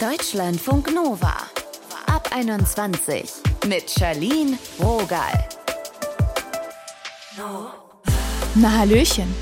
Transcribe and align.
Deutschlandfunk 0.00 0.94
Nova. 0.94 1.34
Ab 2.06 2.28
21 2.32 3.32
mit 3.66 3.90
Charlene 3.90 4.56
Rogal. 4.78 5.48
Na 8.54 8.78
Hallöchen. 8.78 9.34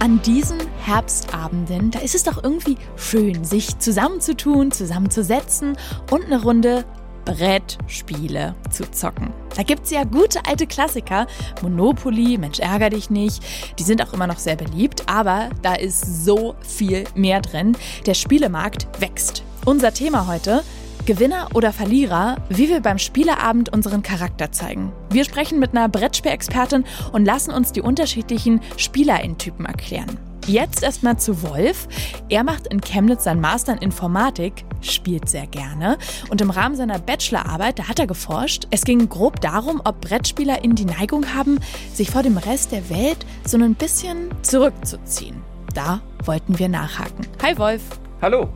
An 0.00 0.20
diesen 0.22 0.58
Herbstabenden, 0.82 1.92
da 1.92 2.00
ist 2.00 2.16
es 2.16 2.24
doch 2.24 2.42
irgendwie 2.42 2.76
schön, 2.96 3.44
sich 3.44 3.78
zusammenzutun, 3.78 4.72
zusammenzusetzen 4.72 5.76
und 6.10 6.24
eine 6.24 6.42
Runde 6.42 6.84
Brettspiele 7.24 8.56
zu 8.68 8.90
zocken. 8.90 9.32
Da 9.54 9.62
gibt 9.62 9.84
es 9.84 9.92
ja 9.92 10.02
gute 10.02 10.44
alte 10.44 10.66
Klassiker. 10.66 11.28
Monopoly, 11.62 12.36
Mensch, 12.36 12.58
ärger 12.58 12.90
dich 12.90 13.10
nicht. 13.10 13.44
Die 13.78 13.84
sind 13.84 14.02
auch 14.02 14.12
immer 14.12 14.26
noch 14.26 14.38
sehr 14.38 14.56
beliebt, 14.56 15.04
aber 15.06 15.50
da 15.62 15.74
ist 15.74 16.24
so 16.24 16.56
viel 16.62 17.04
mehr 17.14 17.40
drin. 17.40 17.76
Der 18.06 18.14
Spielemarkt 18.14 18.88
wächst. 19.00 19.44
Unser 19.66 19.92
Thema 19.92 20.26
heute. 20.26 20.62
Gewinner 21.04 21.48
oder 21.54 21.72
Verlierer, 21.72 22.36
wie 22.48 22.68
wir 22.68 22.80
beim 22.80 22.98
Spieleabend 22.98 23.72
unseren 23.72 24.02
Charakter 24.02 24.52
zeigen. 24.52 24.92
Wir 25.10 25.24
sprechen 25.24 25.58
mit 25.58 25.70
einer 25.72 25.88
Brettspielexpertin 25.88 26.84
und 27.12 27.24
lassen 27.24 27.52
uns 27.52 27.72
die 27.72 27.82
unterschiedlichen 27.82 28.60
Spielerintypen 28.76 29.66
erklären. 29.66 30.18
Jetzt 30.46 30.82
erstmal 30.82 31.18
zu 31.18 31.42
Wolf. 31.42 31.88
Er 32.28 32.42
macht 32.42 32.68
in 32.68 32.80
Chemnitz 32.80 33.24
seinen 33.24 33.40
Master 33.40 33.72
in 33.74 33.78
Informatik, 33.78 34.64
spielt 34.80 35.28
sehr 35.28 35.46
gerne 35.46 35.98
und 36.30 36.40
im 36.40 36.50
Rahmen 36.50 36.76
seiner 36.76 36.98
Bachelorarbeit, 36.98 37.78
da 37.78 37.88
hat 37.88 37.98
er 37.98 38.06
geforscht. 38.06 38.66
Es 38.70 38.84
ging 38.84 39.08
grob 39.08 39.40
darum, 39.40 39.82
ob 39.84 40.00
Brettspieler 40.00 40.64
in 40.64 40.74
die 40.74 40.86
Neigung 40.86 41.34
haben, 41.34 41.58
sich 41.92 42.10
vor 42.10 42.22
dem 42.22 42.38
Rest 42.38 42.72
der 42.72 42.88
Welt 42.88 43.26
so 43.46 43.58
ein 43.58 43.74
bisschen 43.74 44.30
zurückzuziehen. 44.42 45.36
Da 45.74 46.00
wollten 46.24 46.58
wir 46.58 46.68
nachhaken. 46.68 47.26
Hi 47.42 47.56
Wolf. 47.58 47.82
Hallo. 48.22 48.48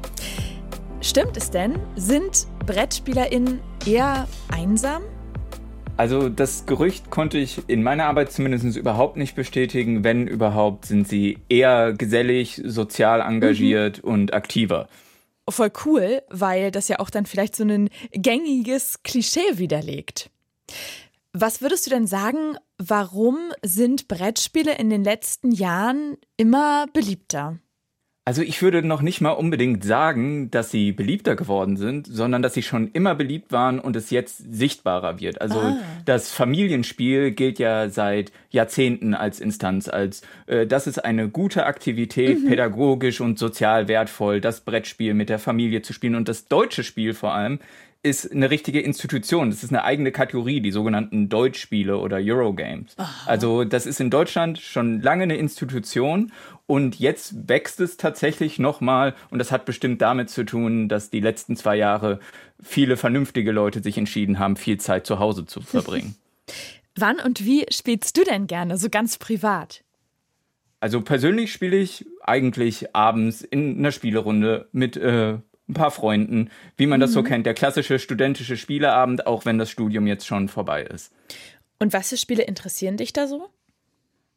Stimmt 1.05 1.37
es 1.37 1.51
denn? 1.51 1.79
Sind 1.97 2.47
BrettspielerInnen 2.65 3.61
eher 3.85 4.27
einsam? 4.51 5.03
Also 5.99 6.31
das 6.31 6.65
Gerücht 6.65 7.11
konnte 7.11 7.37
ich 7.37 7.61
in 7.69 7.83
meiner 7.83 8.07
Arbeit 8.07 8.33
zumindest 8.33 8.75
überhaupt 8.75 9.19
nicht 9.19 9.37
bestätigen. 9.37 10.03
Wenn 10.03 10.27
überhaupt, 10.27 10.87
sind 10.87 11.07
sie 11.07 11.41
eher 11.51 11.93
gesellig, 11.93 12.63
sozial 12.65 13.21
engagiert 13.21 14.03
mhm. 14.03 14.11
und 14.11 14.35
aktiver. 14.35 14.89
Voll 15.47 15.71
cool, 15.85 16.23
weil 16.31 16.71
das 16.71 16.89
ja 16.89 17.01
auch 17.01 17.11
dann 17.11 17.27
vielleicht 17.27 17.55
so 17.55 17.65
ein 17.65 17.91
gängiges 18.13 19.03
Klischee 19.03 19.59
widerlegt. 19.59 20.31
Was 21.35 21.61
würdest 21.61 21.85
du 21.85 21.91
denn 21.91 22.07
sagen, 22.07 22.57
warum 22.79 23.53
sind 23.63 24.09
Brettspiele 24.09 24.75
in 24.79 24.89
den 24.89 25.05
letzten 25.05 25.53
Jahren 25.53 26.17
immer 26.39 26.87
beliebter? 26.95 27.59
Also 28.27 28.41
ich 28.41 28.63
würde 28.63 28.83
noch 28.83 29.03
nicht 29.03 29.21
mal 29.21 29.33
unbedingt 29.33 29.85
sagen, 29.85 30.51
dass 30.51 30.71
sie 30.71 30.93
beliebter 30.93 31.37
geworden 31.37 31.77
sind, 31.77 32.07
sondern 32.07 32.41
dass 32.41 32.55
sie 32.55 32.63
schon 32.63 32.91
immer 32.93 33.15
beliebt 33.15 33.53
waren 33.53 33.79
und 33.79 33.97
es 33.97 34.09
jetzt 34.09 34.39
sichtbarer 34.51 35.21
wird. 35.21 35.43
Also 35.43 35.59
ah. 35.59 35.77
das 36.07 36.33
Familienspiel 36.33 37.33
gilt 37.33 37.59
ja 37.59 37.91
seit 37.91 38.33
Jahrzehnten 38.49 39.13
als 39.13 39.41
Instanz, 39.41 39.89
als 39.89 40.23
äh, 40.47 40.67
das 40.67 40.87
ist 40.87 41.05
eine 41.05 41.29
gute 41.29 41.67
Aktivität, 41.67 42.43
mhm. 42.43 42.49
pädagogisch 42.49 43.21
und 43.21 43.39
sozial 43.39 43.89
wertvoll, 43.89 44.41
das 44.41 44.63
Brettspiel 44.63 45.13
mit 45.13 45.29
der 45.29 45.39
Familie 45.39 45.83
zu 45.83 45.93
spielen 45.93 46.15
und 46.15 46.27
das 46.27 46.49
deutsche 46.49 46.83
Spiel 46.83 47.13
vor 47.13 47.35
allem 47.35 47.59
ist 48.05 48.31
eine 48.31 48.51
richtige 48.51 48.81
Institution. 48.81 49.51
Das 49.51 49.65
ist 49.65 49.71
eine 49.71 49.83
eigene 49.83 50.13
Kategorie, 50.13 50.61
die 50.61 50.71
sogenannten 50.71 51.31
Deutschspiele 51.31 51.97
oder 51.97 52.19
Eurogames. 52.21 52.97
Aha. 52.99 53.31
Also 53.31 53.65
das 53.65 53.87
ist 53.87 53.99
in 53.99 54.11
Deutschland 54.11 54.59
schon 54.59 55.01
lange 55.01 55.23
eine 55.23 55.37
Institution 55.37 56.31
und 56.67 56.99
jetzt 56.99 57.49
wächst 57.49 57.81
es 57.81 57.97
tatsächlich 57.97 58.59
nochmal 58.59 59.15
und 59.31 59.39
das 59.39 59.51
hat 59.51 59.65
bestimmt 59.65 60.03
damit 60.03 60.29
zu 60.29 60.45
tun, 60.45 60.89
dass 60.89 61.09
die 61.09 61.21
letzten 61.21 61.57
zwei 61.57 61.77
Jahre 61.77 62.21
viele 62.63 62.99
vernünftige 62.99 63.53
Leute 63.53 63.83
sich 63.83 63.97
entschieden 63.97 64.39
haben, 64.39 64.57
viel 64.57 64.79
Zeit 64.79 65.07
zu 65.07 65.19
Hause 65.19 65.47
zu 65.47 65.63
verbringen. 65.63 66.15
Wann 66.97 67.19
und 67.19 67.45
wie 67.45 67.65
spielst 67.71 68.17
du 68.17 68.23
denn 68.23 68.47
gerne, 68.47 68.77
so 68.77 68.89
ganz 68.89 69.19
privat? 69.19 69.83
Also 70.79 71.01
persönlich 71.01 71.53
spiele 71.53 71.79
ich 71.79 72.05
eigentlich 72.23 72.95
abends 72.95 73.41
in 73.41 73.79
einer 73.79 73.91
Spielerunde 73.91 74.69
mit 74.73 74.99
äh, 74.99 75.39
ein 75.69 75.75
paar 75.75 75.91
Freunden, 75.91 76.51
wie 76.77 76.87
man 76.87 77.01
das 77.01 77.13
so 77.13 77.23
mhm. 77.23 77.27
kennt. 77.27 77.47
Der 77.47 77.55
klassische 77.55 77.99
studentische 77.99 78.57
Spieleabend, 78.57 79.27
auch 79.27 79.45
wenn 79.45 79.59
das 79.59 79.71
Studium 79.71 80.07
jetzt 80.07 80.27
schon 80.27 80.49
vorbei 80.49 80.83
ist. 80.83 81.13
Und 81.79 81.93
was 81.93 82.11
für 82.11 82.17
Spiele 82.17 82.43
interessieren 82.43 82.97
dich 82.97 83.13
da 83.13 83.27
so? 83.27 83.49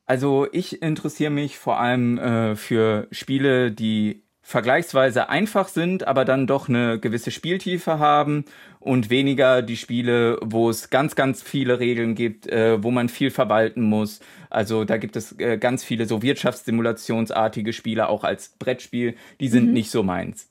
Also 0.05 0.47
ich 0.51 0.81
interessiere 0.81 1.31
mich 1.31 1.57
vor 1.57 1.79
allem 1.79 2.17
äh, 2.17 2.55
für 2.55 3.07
Spiele, 3.11 3.71
die 3.71 4.23
vergleichsweise 4.41 5.27
einfach 5.27 5.67
sind, 5.67 6.07
aber 6.07 6.23
dann 6.23 6.47
doch 6.47 6.69
eine 6.69 6.99
gewisse 6.99 7.31
Spieltiefe 7.31 7.99
haben 7.99 8.45
und 8.79 9.09
weniger 9.09 9.61
die 9.61 9.75
Spiele, 9.75 10.39
wo 10.41 10.69
es 10.69 10.89
ganz, 10.89 11.15
ganz 11.15 11.43
viele 11.43 11.81
Regeln 11.81 12.15
gibt, 12.15 12.47
äh, 12.47 12.81
wo 12.81 12.89
man 12.89 13.09
viel 13.09 13.29
verwalten 13.29 13.81
muss. 13.81 14.21
Also 14.49 14.85
da 14.85 14.95
gibt 14.95 15.17
es 15.17 15.37
äh, 15.37 15.57
ganz 15.57 15.83
viele 15.83 16.05
so 16.05 16.21
Wirtschaftssimulationsartige 16.21 17.73
Spiele, 17.73 18.07
auch 18.07 18.23
als 18.23 18.55
Brettspiel, 18.57 19.15
die 19.41 19.49
sind 19.49 19.67
mhm. 19.67 19.73
nicht 19.73 19.91
so 19.91 20.01
meins. 20.01 20.49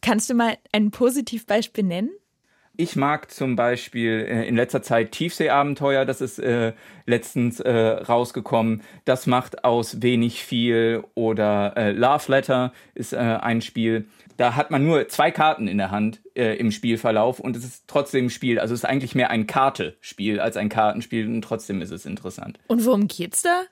Kannst 0.00 0.30
du 0.30 0.34
mal 0.34 0.56
ein 0.72 0.90
Positivbeispiel 0.90 1.84
nennen? 1.84 2.10
Ich 2.78 2.94
mag 2.94 3.30
zum 3.30 3.56
Beispiel 3.56 4.26
äh, 4.28 4.46
in 4.46 4.54
letzter 4.54 4.82
Zeit 4.82 5.12
Tiefseeabenteuer, 5.12 6.04
das 6.04 6.20
ist 6.20 6.38
äh, 6.38 6.74
letztens 7.06 7.58
äh, 7.60 7.72
rausgekommen. 7.72 8.82
Das 9.06 9.26
macht 9.26 9.64
aus 9.64 10.02
wenig 10.02 10.44
viel. 10.44 11.02
Oder 11.14 11.72
äh, 11.76 11.92
Love 11.92 12.30
Letter 12.30 12.72
ist 12.94 13.14
äh, 13.14 13.16
ein 13.16 13.62
Spiel. 13.62 14.08
Da 14.36 14.56
hat 14.56 14.70
man 14.70 14.84
nur 14.84 15.08
zwei 15.08 15.30
Karten 15.30 15.68
in 15.68 15.78
der 15.78 15.90
Hand 15.90 16.20
äh, 16.34 16.56
im 16.56 16.70
Spielverlauf 16.70 17.40
und 17.40 17.56
es 17.56 17.64
ist 17.64 17.84
trotzdem 17.86 18.26
ein 18.26 18.30
Spiel. 18.30 18.58
Also 18.58 18.74
es 18.74 18.80
ist 18.80 18.84
eigentlich 18.84 19.14
mehr 19.14 19.30
ein 19.30 19.46
Kartespiel 19.46 20.38
als 20.40 20.58
ein 20.58 20.68
Kartenspiel 20.68 21.26
und 21.26 21.40
trotzdem 21.42 21.80
ist 21.80 21.90
es 21.90 22.04
interessant. 22.04 22.58
Und 22.66 22.84
worum 22.84 23.08
geht's 23.08 23.40
da? 23.40 23.62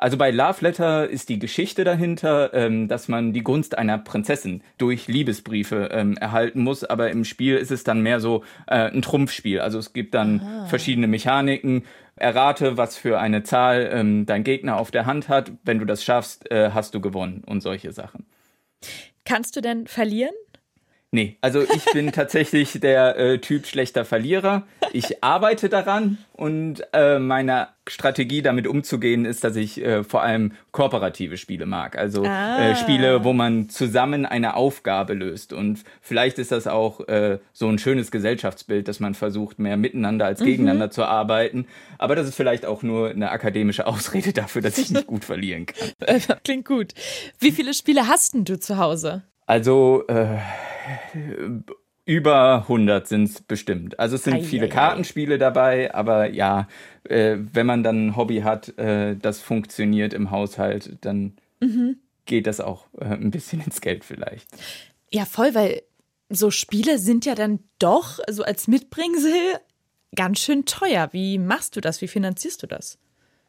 Also 0.00 0.16
bei 0.16 0.30
Love 0.30 0.62
Letter 0.62 1.10
ist 1.10 1.28
die 1.28 1.38
Geschichte 1.38 1.84
dahinter, 1.84 2.54
ähm, 2.54 2.88
dass 2.88 3.08
man 3.08 3.34
die 3.34 3.42
Gunst 3.42 3.76
einer 3.76 3.98
Prinzessin 3.98 4.62
durch 4.78 5.08
Liebesbriefe 5.08 5.90
ähm, 5.92 6.16
erhalten 6.16 6.62
muss, 6.62 6.84
aber 6.84 7.10
im 7.10 7.26
Spiel 7.26 7.56
ist 7.58 7.70
es 7.70 7.84
dann 7.84 8.00
mehr 8.00 8.18
so 8.18 8.42
äh, 8.66 8.90
ein 8.90 9.02
Trumpfspiel. 9.02 9.60
Also 9.60 9.78
es 9.78 9.92
gibt 9.92 10.14
dann 10.14 10.40
Aha. 10.40 10.64
verschiedene 10.64 11.06
Mechaniken. 11.06 11.84
Errate, 12.16 12.78
was 12.78 12.96
für 12.96 13.20
eine 13.20 13.42
Zahl 13.42 13.90
ähm, 13.92 14.24
dein 14.24 14.42
Gegner 14.42 14.78
auf 14.78 14.90
der 14.90 15.04
Hand 15.04 15.28
hat. 15.28 15.52
Wenn 15.64 15.78
du 15.78 15.84
das 15.84 16.02
schaffst, 16.02 16.50
äh, 16.50 16.70
hast 16.72 16.94
du 16.94 17.02
gewonnen 17.02 17.42
und 17.44 17.60
solche 17.60 17.92
Sachen. 17.92 18.24
Kannst 19.26 19.54
du 19.54 19.60
denn 19.60 19.86
verlieren? 19.86 20.34
Nee, 21.12 21.38
also 21.40 21.62
ich 21.62 21.84
bin 21.92 22.12
tatsächlich 22.12 22.78
der 22.80 23.16
äh, 23.16 23.38
Typ 23.38 23.66
schlechter 23.66 24.04
Verlierer. 24.04 24.62
Ich 24.92 25.24
arbeite 25.24 25.68
daran 25.68 26.18
und 26.32 26.82
äh, 26.92 27.18
meine 27.18 27.68
Strategie 27.88 28.42
damit 28.42 28.68
umzugehen 28.68 29.24
ist, 29.24 29.42
dass 29.42 29.56
ich 29.56 29.84
äh, 29.84 30.04
vor 30.04 30.22
allem 30.22 30.52
kooperative 30.70 31.36
Spiele 31.36 31.66
mag. 31.66 31.98
Also 31.98 32.22
äh, 32.22 32.28
ah. 32.28 32.76
Spiele, 32.76 33.24
wo 33.24 33.32
man 33.32 33.68
zusammen 33.68 34.24
eine 34.24 34.54
Aufgabe 34.54 35.14
löst. 35.14 35.52
Und 35.52 35.82
vielleicht 36.00 36.38
ist 36.38 36.52
das 36.52 36.68
auch 36.68 37.00
äh, 37.08 37.40
so 37.52 37.68
ein 37.68 37.80
schönes 37.80 38.12
Gesellschaftsbild, 38.12 38.86
dass 38.86 39.00
man 39.00 39.14
versucht, 39.14 39.58
mehr 39.58 39.76
miteinander 39.76 40.26
als 40.26 40.40
gegeneinander 40.40 40.86
mhm. 40.86 40.92
zu 40.92 41.04
arbeiten. 41.04 41.66
Aber 41.98 42.14
das 42.14 42.28
ist 42.28 42.36
vielleicht 42.36 42.64
auch 42.64 42.84
nur 42.84 43.10
eine 43.10 43.32
akademische 43.32 43.88
Ausrede 43.88 44.32
dafür, 44.32 44.62
dass 44.62 44.78
ich 44.78 44.90
nicht 44.90 45.08
gut 45.08 45.24
verlieren 45.24 45.66
kann. 45.66 46.20
Klingt 46.44 46.66
gut. 46.66 46.94
Wie 47.40 47.50
viele 47.50 47.74
Spiele 47.74 48.06
hast 48.06 48.34
denn 48.34 48.44
du 48.44 48.60
zu 48.60 48.78
Hause? 48.78 49.24
Also 49.50 50.04
äh, 50.06 50.38
über 52.04 52.58
100 52.68 53.08
sind 53.08 53.30
es 53.30 53.40
bestimmt. 53.40 53.98
Also 53.98 54.14
es 54.14 54.22
sind 54.22 54.34
ei, 54.34 54.42
viele 54.44 54.66
ei, 54.66 54.68
Kartenspiele 54.68 55.34
ei. 55.34 55.38
dabei, 55.38 55.92
aber 55.92 56.30
ja, 56.30 56.68
äh, 57.02 57.36
wenn 57.36 57.66
man 57.66 57.82
dann 57.82 58.06
ein 58.06 58.16
Hobby 58.16 58.42
hat, 58.42 58.78
äh, 58.78 59.16
das 59.16 59.40
funktioniert 59.40 60.14
im 60.14 60.30
Haushalt, 60.30 60.98
dann 61.00 61.32
mhm. 61.58 61.96
geht 62.26 62.46
das 62.46 62.60
auch 62.60 62.86
äh, 63.00 63.06
ein 63.06 63.32
bisschen 63.32 63.60
ins 63.60 63.80
Geld 63.80 64.04
vielleicht. 64.04 64.46
Ja, 65.10 65.24
voll, 65.24 65.52
weil 65.56 65.82
so 66.28 66.52
Spiele 66.52 67.00
sind 67.00 67.26
ja 67.26 67.34
dann 67.34 67.58
doch 67.80 68.20
so 68.30 68.44
als 68.44 68.68
Mitbringsel 68.68 69.58
ganz 70.14 70.38
schön 70.38 70.64
teuer. 70.64 71.08
Wie 71.10 71.38
machst 71.38 71.74
du 71.74 71.80
das? 71.80 72.00
Wie 72.02 72.08
finanzierst 72.08 72.62
du 72.62 72.68
das? 72.68 72.99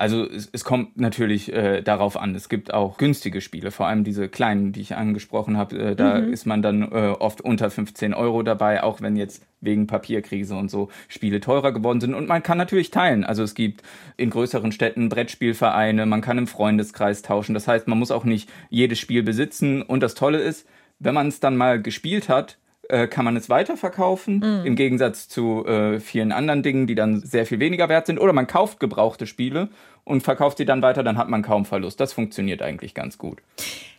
Also 0.02 0.28
es, 0.28 0.50
es 0.52 0.64
kommt 0.64 1.00
natürlich 1.00 1.54
äh, 1.54 1.84
darauf 1.84 2.18
an. 2.18 2.34
Es 2.34 2.50
gibt 2.50 2.74
auch 2.74 2.98
günstige 2.98 3.40
Spiele, 3.40 3.70
vor 3.70 3.86
allem 3.86 4.04
diese 4.04 4.30
kleinen, 4.30 4.72
die 4.72 4.82
ich 4.82 4.96
angesprochen 4.96 5.58
habe. 5.58 5.78
Äh, 5.78 5.96
da 5.96 6.20
mhm. 6.20 6.34
ist 6.34 6.48
man 6.48 6.64
dann 6.64 6.82
äh, 6.92 7.14
oft 7.20 7.40
unter 7.40 7.70
15 7.70 8.16
Euro 8.16 8.42
dabei, 8.42 8.82
auch 8.82 9.02
wenn 9.02 9.16
jetzt 9.16 9.46
wegen 9.60 9.86
Papierkrise 9.86 10.56
und 10.56 10.72
so 10.72 10.90
Spiele 11.08 11.40
teurer 11.40 11.72
geworden 11.72 12.02
sind. 12.02 12.16
Und 12.16 12.28
man 12.28 12.42
kann 12.42 12.58
natürlich 12.58 12.90
teilen. 12.90 13.24
Also 13.24 13.44
es 13.44 13.54
gibt 13.54 13.84
in 14.18 14.32
größeren 14.32 14.72
Städten 14.72 15.08
Brettspielvereine, 15.08 16.08
man 16.08 16.22
kann 16.22 16.40
im 16.40 16.48
Freundeskreis 16.48 17.22
tauschen. 17.22 17.54
Das 17.54 17.68
heißt, 17.68 17.88
man 17.88 18.00
muss 18.00 18.10
auch 18.10 18.24
nicht 18.24 18.50
jedes 18.72 18.98
Spiel 18.98 19.22
besitzen. 19.22 19.84
Und 19.84 20.02
das 20.02 20.16
Tolle 20.16 20.40
ist, 20.40 20.68
wenn 20.98 21.14
man 21.14 21.28
es 21.28 21.42
dann 21.42 21.56
mal 21.56 21.80
gespielt 21.80 22.28
hat, 22.28 22.58
äh, 22.90 23.08
kann 23.08 23.26
man 23.26 23.38
es 23.38 23.50
weiterverkaufen, 23.50 24.38
mhm. 24.38 24.66
im 24.66 24.76
Gegensatz 24.76 25.28
zu 25.28 25.66
äh, 25.66 26.00
vielen 26.00 26.32
anderen 26.32 26.64
Dingen, 26.64 26.88
die 26.88 26.96
dann 26.96 27.22
sehr 27.22 27.46
viel 27.46 27.60
weniger 27.60 27.90
wert 27.90 28.08
sind. 28.08 28.20
Oder 28.20 28.34
man 28.34 28.48
kauft 28.48 28.80
gebrauchte 28.80 29.28
Spiele 29.28 29.70
und 30.04 30.22
verkauft 30.24 30.58
sie 30.58 30.66
dann 30.66 30.82
weiter, 30.82 31.04
dann 31.04 31.18
hat 31.18 31.30
man 31.30 31.42
kaum 31.42 31.66
Verlust. 31.66 32.00
Das 32.00 32.14
funktioniert 32.14 32.62
eigentlich 32.62 32.94
ganz 32.94 33.18
gut. 33.18 33.42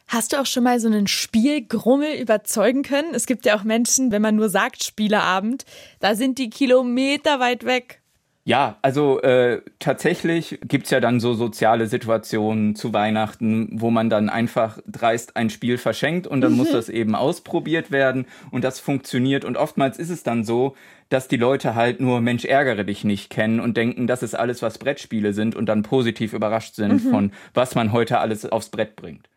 Hast 0.08 0.34
du 0.34 0.40
auch 0.40 0.46
schon 0.46 0.64
mal 0.64 0.78
so 0.78 0.88
einen 0.88 1.06
Spielgrummel 1.06 2.20
überzeugen 2.20 2.82
können? 2.82 3.14
Es 3.14 3.24
gibt 3.24 3.46
ja 3.46 3.56
auch 3.56 3.64
Menschen, 3.64 4.12
wenn 4.12 4.20
man 4.20 4.36
nur 4.36 4.50
sagt 4.50 4.84
Spieleabend, 4.84 5.64
da 6.00 6.14
sind 6.14 6.36
die 6.38 6.50
Kilometer 6.50 7.40
weit 7.40 7.64
weg. 7.64 8.01
Ja, 8.44 8.78
also 8.82 9.20
äh, 9.22 9.62
tatsächlich 9.78 10.58
gibt's 10.64 10.90
ja 10.90 10.98
dann 10.98 11.20
so 11.20 11.34
soziale 11.34 11.86
Situationen 11.86 12.74
zu 12.74 12.92
Weihnachten, 12.92 13.68
wo 13.80 13.90
man 13.90 14.10
dann 14.10 14.28
einfach 14.28 14.80
dreist 14.84 15.36
ein 15.36 15.48
Spiel 15.48 15.78
verschenkt 15.78 16.26
und 16.26 16.40
dann 16.40 16.52
mhm. 16.52 16.58
muss 16.58 16.72
das 16.72 16.88
eben 16.88 17.14
ausprobiert 17.14 17.92
werden 17.92 18.26
und 18.50 18.64
das 18.64 18.80
funktioniert. 18.80 19.44
Und 19.44 19.56
oftmals 19.56 19.96
ist 19.96 20.10
es 20.10 20.24
dann 20.24 20.42
so, 20.42 20.74
dass 21.08 21.28
die 21.28 21.36
Leute 21.36 21.76
halt 21.76 22.00
nur 22.00 22.20
Mensch 22.20 22.44
ärgere 22.44 22.84
dich 22.84 23.04
nicht 23.04 23.30
kennen 23.30 23.60
und 23.60 23.76
denken, 23.76 24.08
das 24.08 24.24
ist 24.24 24.34
alles, 24.34 24.60
was 24.60 24.78
Brettspiele 24.78 25.34
sind 25.34 25.54
und 25.54 25.66
dann 25.66 25.84
positiv 25.84 26.32
überrascht 26.32 26.74
sind 26.74 27.04
mhm. 27.04 27.10
von, 27.10 27.32
was 27.54 27.76
man 27.76 27.92
heute 27.92 28.18
alles 28.18 28.44
aufs 28.44 28.70
Brett 28.70 28.96
bringt. 28.96 29.28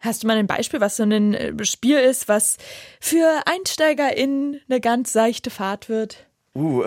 Hast 0.00 0.22
du 0.22 0.26
mal 0.26 0.38
ein 0.38 0.46
Beispiel, 0.46 0.80
was 0.80 0.96
so 0.96 1.02
ein 1.02 1.34
äh, 1.34 1.52
Spiel 1.66 1.98
ist, 1.98 2.28
was 2.28 2.56
für 2.98 3.42
EinsteigerInnen 3.44 4.60
eine 4.70 4.80
ganz 4.80 5.12
seichte 5.12 5.50
Fahrt 5.50 5.90
wird? 5.90 6.27
Uh, 6.58 6.82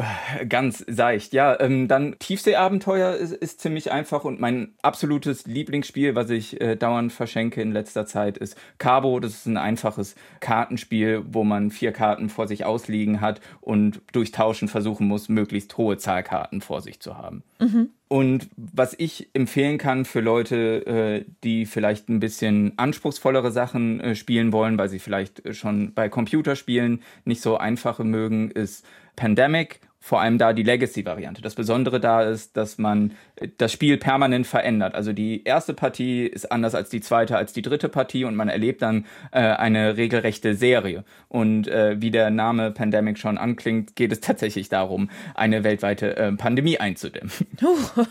ganz 0.50 0.83
seicht. 0.85 1.31
Ja, 1.31 1.57
ähm, 1.62 1.88
dann 1.88 2.19
Tiefseeabenteuer 2.19 3.15
ist, 3.15 3.31
ist 3.31 3.62
ziemlich 3.62 3.89
einfach 3.89 4.25
und 4.25 4.41
mein 4.41 4.73
absolutes 4.81 5.47
Lieblingsspiel, 5.47 6.13
was 6.13 6.29
ich 6.29 6.59
äh, 6.59 6.75
dauernd 6.75 7.13
verschenke 7.13 7.62
in 7.62 7.71
letzter 7.71 8.06
Zeit, 8.06 8.38
ist 8.38 8.57
Cabo. 8.79 9.21
Das 9.21 9.31
ist 9.31 9.45
ein 9.45 9.56
einfaches 9.56 10.15
Kartenspiel, 10.41 11.23
wo 11.25 11.45
man 11.45 11.71
vier 11.71 11.94
Karten 11.94 12.27
vor 12.27 12.50
sich 12.50 12.65
ausliegen 12.65 13.21
hat 13.21 13.39
und 13.62 14.01
durch 14.12 14.33
Tauschen 14.33 14.68
versuchen 14.68 15.07
muss, 15.07 15.29
möglichst 15.29 15.77
hohe 15.77 15.97
Zahlkarten 15.97 16.59
vor 16.59 16.81
sich 16.81 17.00
zu 17.00 17.18
haben. 17.18 17.41
Mhm. 17.59 17.91
Und 18.09 18.50
was 18.57 18.94
ich 18.97 19.29
empfehlen 19.31 19.77
kann 19.77 20.03
für 20.03 20.19
Leute, 20.19 20.85
äh, 20.85 21.25
die 21.45 21.65
vielleicht 21.65 22.09
ein 22.09 22.19
bisschen 22.19 22.73
anspruchsvollere 22.75 23.51
Sachen 23.51 24.01
äh, 24.01 24.15
spielen 24.15 24.51
wollen, 24.51 24.77
weil 24.77 24.89
sie 24.89 25.00
vielleicht 25.00 25.56
schon 25.56 25.94
bei 25.94 26.09
Computerspielen 26.09 27.03
nicht 27.23 27.41
so 27.41 27.56
einfache 27.56 28.03
mögen, 28.03 28.51
ist 28.51 28.85
Pandemic 29.16 29.81
vor 30.04 30.19
allem 30.19 30.40
da 30.40 30.52
die 30.52 30.63
Legacy-Variante. 30.63 31.44
Das 31.44 31.54
Besondere 31.54 32.00
da 32.00 32.24
ist, 32.24 32.58
dass 32.58 32.80
man 32.80 33.13
äh, 33.36 33.48
das 33.58 33.72
Spiel 33.72 33.98
permanent 33.98 34.48
verändert. 34.48 34.96
Also 34.96 35.13
die 35.13 35.44
erste 35.44 35.75
Partie 35.75 36.25
ist 36.25 36.52
anders 36.52 36.74
als 36.74 36.90
die 36.90 37.02
zweite, 37.02 37.38
als 37.38 37.54
die 37.54 37.62
dritte 37.62 37.88
Partie 37.88 38.25
und 38.25 38.36
man 38.36 38.50
erlebt 38.50 38.81
dann 38.81 39.06
äh, 39.31 39.40
eine 39.40 39.98
regelrechte 39.98 40.56
Serie. 40.56 41.06
Und 41.28 41.68
äh, 41.68 42.02
wie 42.02 42.10
der 42.10 42.31
Name 42.31 42.72
Pandemic 42.72 43.19
schon 43.19 43.38
anklingt, 43.38 43.96
geht 43.96 44.12
es 44.12 44.19
tatsächlich 44.22 44.69
darum, 44.69 45.10
eine 45.36 45.64
weltweite 45.64 46.18
äh, 46.18 46.31
Pandemie 46.34 46.78
einzudämmen. 46.80 47.31
Uh, 47.64 48.04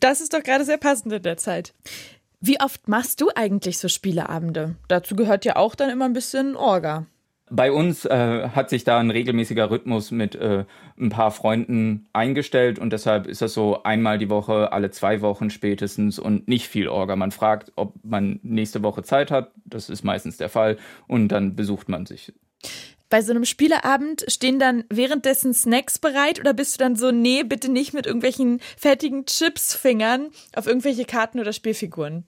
das 0.00 0.20
ist 0.20 0.34
doch 0.34 0.42
gerade 0.42 0.64
sehr 0.64 0.76
passend 0.76 1.12
in 1.12 1.22
der 1.22 1.36
Zeit. 1.36 1.72
Wie 2.40 2.60
oft 2.60 2.88
machst 2.88 3.20
du 3.20 3.30
eigentlich 3.34 3.78
so 3.78 3.88
Spieleabende? 3.88 4.76
Dazu 4.88 5.16
gehört 5.16 5.44
ja 5.44 5.56
auch 5.56 5.74
dann 5.74 5.90
immer 5.90 6.04
ein 6.04 6.12
bisschen 6.12 6.56
Orga. 6.56 7.06
Bei 7.48 7.70
uns 7.70 8.04
äh, 8.04 8.48
hat 8.48 8.70
sich 8.70 8.82
da 8.82 8.98
ein 8.98 9.10
regelmäßiger 9.10 9.70
Rhythmus 9.70 10.10
mit 10.10 10.34
äh, 10.34 10.64
ein 10.98 11.10
paar 11.10 11.30
Freunden 11.30 12.06
eingestellt 12.12 12.80
und 12.80 12.92
deshalb 12.92 13.28
ist 13.28 13.40
das 13.40 13.54
so 13.54 13.84
einmal 13.84 14.18
die 14.18 14.28
Woche, 14.28 14.72
alle 14.72 14.90
zwei 14.90 15.20
Wochen 15.20 15.50
spätestens 15.50 16.18
und 16.18 16.48
nicht 16.48 16.66
viel 16.66 16.88
Orga. 16.88 17.14
Man 17.14 17.30
fragt, 17.30 17.72
ob 17.76 17.94
man 18.02 18.40
nächste 18.42 18.82
Woche 18.82 19.04
Zeit 19.04 19.30
hat, 19.30 19.52
das 19.64 19.90
ist 19.90 20.02
meistens 20.02 20.38
der 20.38 20.48
Fall 20.48 20.76
und 21.06 21.28
dann 21.28 21.54
besucht 21.54 21.88
man 21.88 22.04
sich. 22.04 22.32
Bei 23.08 23.22
so 23.22 23.30
einem 23.30 23.44
Spieleabend 23.44 24.24
stehen 24.26 24.58
dann 24.58 24.82
währenddessen 24.90 25.54
Snacks 25.54 26.00
bereit 26.00 26.40
oder 26.40 26.52
bist 26.52 26.74
du 26.74 26.78
dann 26.82 26.96
so, 26.96 27.12
nee, 27.12 27.44
bitte 27.44 27.70
nicht 27.70 27.94
mit 27.94 28.06
irgendwelchen 28.06 28.60
fertigen 28.76 29.24
Chipsfingern 29.24 30.30
auf 30.56 30.66
irgendwelche 30.66 31.04
Karten 31.04 31.38
oder 31.38 31.52
Spielfiguren? 31.52 32.24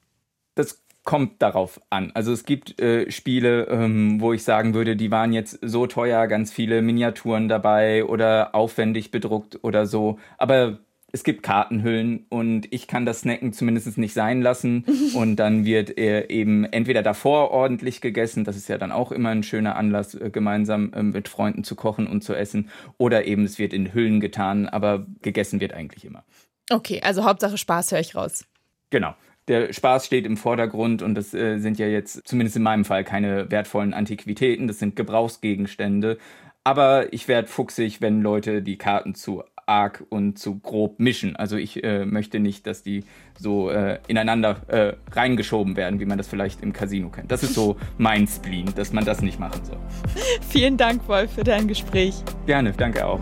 Das 0.54 0.80
kommt 1.08 1.40
darauf 1.40 1.80
an. 1.88 2.10
Also 2.12 2.34
es 2.34 2.44
gibt 2.44 2.78
äh, 2.82 3.10
Spiele, 3.10 3.66
ähm, 3.68 4.20
wo 4.20 4.34
ich 4.34 4.44
sagen 4.44 4.74
würde, 4.74 4.94
die 4.94 5.10
waren 5.10 5.32
jetzt 5.32 5.58
so 5.62 5.86
teuer, 5.86 6.26
ganz 6.26 6.52
viele 6.52 6.82
Miniaturen 6.82 7.48
dabei 7.48 8.04
oder 8.04 8.54
aufwendig 8.54 9.10
bedruckt 9.10 9.58
oder 9.62 9.86
so. 9.86 10.18
Aber 10.36 10.80
es 11.10 11.24
gibt 11.24 11.42
Kartenhüllen 11.42 12.26
und 12.28 12.70
ich 12.74 12.88
kann 12.88 13.06
das 13.06 13.20
Snacken 13.20 13.54
zumindest 13.54 13.96
nicht 13.96 14.12
sein 14.12 14.42
lassen. 14.42 14.84
und 15.14 15.36
dann 15.36 15.64
wird 15.64 15.96
äh, 15.96 16.28
eben 16.28 16.64
entweder 16.64 17.02
davor 17.02 17.52
ordentlich 17.52 18.02
gegessen, 18.02 18.44
das 18.44 18.58
ist 18.58 18.68
ja 18.68 18.76
dann 18.76 18.92
auch 18.92 19.10
immer 19.10 19.30
ein 19.30 19.42
schöner 19.42 19.76
Anlass, 19.76 20.14
äh, 20.14 20.28
gemeinsam 20.28 20.92
äh, 20.92 21.02
mit 21.02 21.28
Freunden 21.28 21.64
zu 21.64 21.74
kochen 21.74 22.06
und 22.06 22.22
zu 22.22 22.34
essen. 22.34 22.68
Oder 22.98 23.24
eben 23.24 23.44
es 23.44 23.58
wird 23.58 23.72
in 23.72 23.94
Hüllen 23.94 24.20
getan, 24.20 24.68
aber 24.68 25.06
gegessen 25.22 25.58
wird 25.58 25.72
eigentlich 25.72 26.04
immer. 26.04 26.24
Okay, 26.70 27.00
also 27.02 27.24
Hauptsache 27.24 27.56
Spaß 27.56 27.92
höre 27.92 28.00
ich 28.00 28.14
raus. 28.14 28.44
Genau 28.90 29.14
der 29.48 29.72
Spaß 29.72 30.06
steht 30.06 30.26
im 30.26 30.36
Vordergrund 30.36 31.02
und 31.02 31.14
das 31.14 31.34
äh, 31.34 31.58
sind 31.58 31.78
ja 31.78 31.86
jetzt 31.86 32.26
zumindest 32.26 32.56
in 32.56 32.62
meinem 32.62 32.84
Fall 32.84 33.04
keine 33.04 33.50
wertvollen 33.50 33.94
Antiquitäten, 33.94 34.66
das 34.68 34.78
sind 34.78 34.96
Gebrauchsgegenstände. 34.96 36.18
Aber 36.64 37.12
ich 37.12 37.28
werde 37.28 37.48
fuchsig, 37.48 38.00
wenn 38.02 38.20
Leute 38.20 38.62
die 38.62 38.76
Karten 38.76 39.14
zu 39.14 39.42
arg 39.68 40.04
und 40.08 40.38
zu 40.38 40.58
grob 40.58 40.98
mischen. 40.98 41.36
Also 41.36 41.56
ich 41.56 41.84
äh, 41.84 42.04
möchte 42.04 42.40
nicht, 42.40 42.66
dass 42.66 42.82
die 42.82 43.04
so 43.38 43.70
äh, 43.70 43.98
ineinander 44.08 44.56
äh, 44.68 44.94
reingeschoben 45.12 45.76
werden, 45.76 46.00
wie 46.00 46.06
man 46.06 46.18
das 46.18 46.26
vielleicht 46.26 46.62
im 46.62 46.72
Casino 46.72 47.10
kennt. 47.10 47.30
Das 47.30 47.42
ist 47.42 47.54
so 47.54 47.76
mein 47.98 48.26
Spleen, 48.26 48.72
dass 48.74 48.92
man 48.92 49.04
das 49.04 49.20
nicht 49.20 49.38
machen 49.38 49.64
soll. 49.64 49.78
Vielen 50.48 50.76
Dank, 50.76 51.06
Wolf, 51.06 51.32
für 51.32 51.44
dein 51.44 51.68
Gespräch. 51.68 52.14
Gerne, 52.46 52.72
danke 52.72 53.06
auch. 53.06 53.20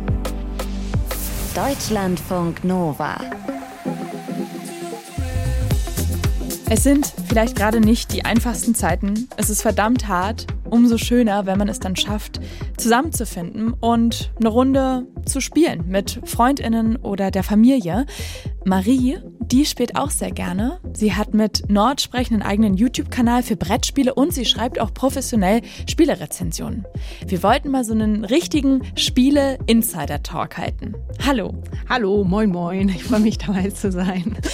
Deutschlandfunk 1.54 2.64
Nova. 2.64 3.18
Es 6.68 6.82
sind 6.82 7.12
vielleicht 7.28 7.54
gerade 7.54 7.78
nicht 7.78 8.12
die 8.12 8.24
einfachsten 8.24 8.74
Zeiten. 8.74 9.28
Es 9.36 9.50
ist 9.50 9.62
verdammt 9.62 10.08
hart. 10.08 10.48
Umso 10.68 10.98
schöner, 10.98 11.46
wenn 11.46 11.58
man 11.58 11.68
es 11.68 11.78
dann 11.78 11.94
schafft, 11.94 12.40
zusammenzufinden 12.76 13.72
und 13.72 14.32
eine 14.40 14.48
Runde 14.48 15.06
zu 15.24 15.40
spielen 15.40 15.84
mit 15.86 16.20
Freundinnen 16.24 16.96
oder 16.96 17.30
der 17.30 17.44
Familie. 17.44 18.04
Marie, 18.64 19.18
die 19.38 19.64
spielt 19.64 19.94
auch 19.94 20.10
sehr 20.10 20.32
gerne. 20.32 20.80
Sie 20.92 21.14
hat 21.14 21.34
mit 21.34 21.70
Nordsprechen 21.70 22.34
einen 22.34 22.50
eigenen 22.50 22.74
YouTube-Kanal 22.74 23.44
für 23.44 23.54
Brettspiele 23.54 24.12
und 24.12 24.34
sie 24.34 24.44
schreibt 24.44 24.80
auch 24.80 24.92
professionell 24.92 25.60
Spielerezensionen. 25.88 26.84
Wir 27.28 27.44
wollten 27.44 27.70
mal 27.70 27.84
so 27.84 27.92
einen 27.92 28.24
richtigen 28.24 28.82
Spiele-Insider-Talk 28.96 30.58
halten. 30.58 30.96
Hallo. 31.24 31.54
Hallo, 31.88 32.24
moin 32.24 32.50
moin. 32.50 32.88
Ich 32.88 33.04
freue 33.04 33.20
mich 33.20 33.38
dabei 33.38 33.70
zu 33.70 33.92
sein. 33.92 34.36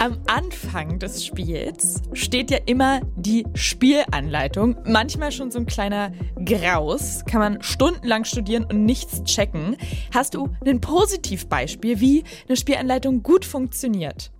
Am 0.00 0.16
Anfang 0.28 1.00
des 1.00 1.26
Spiels 1.26 2.00
steht 2.12 2.52
ja 2.52 2.58
immer 2.66 3.00
die 3.16 3.44
Spielanleitung. 3.54 4.76
Manchmal 4.84 5.32
schon 5.32 5.50
so 5.50 5.58
ein 5.58 5.66
kleiner 5.66 6.12
Graus. 6.44 7.24
Kann 7.26 7.40
man 7.40 7.62
stundenlang 7.62 8.24
studieren 8.24 8.64
und 8.64 8.84
nichts 8.84 9.24
checken. 9.24 9.76
Hast 10.14 10.34
du 10.34 10.50
ein 10.64 10.80
Positivbeispiel, 10.80 11.98
wie 11.98 12.22
eine 12.46 12.56
Spielanleitung 12.56 13.24
gut 13.24 13.44
funktioniert? 13.44 14.30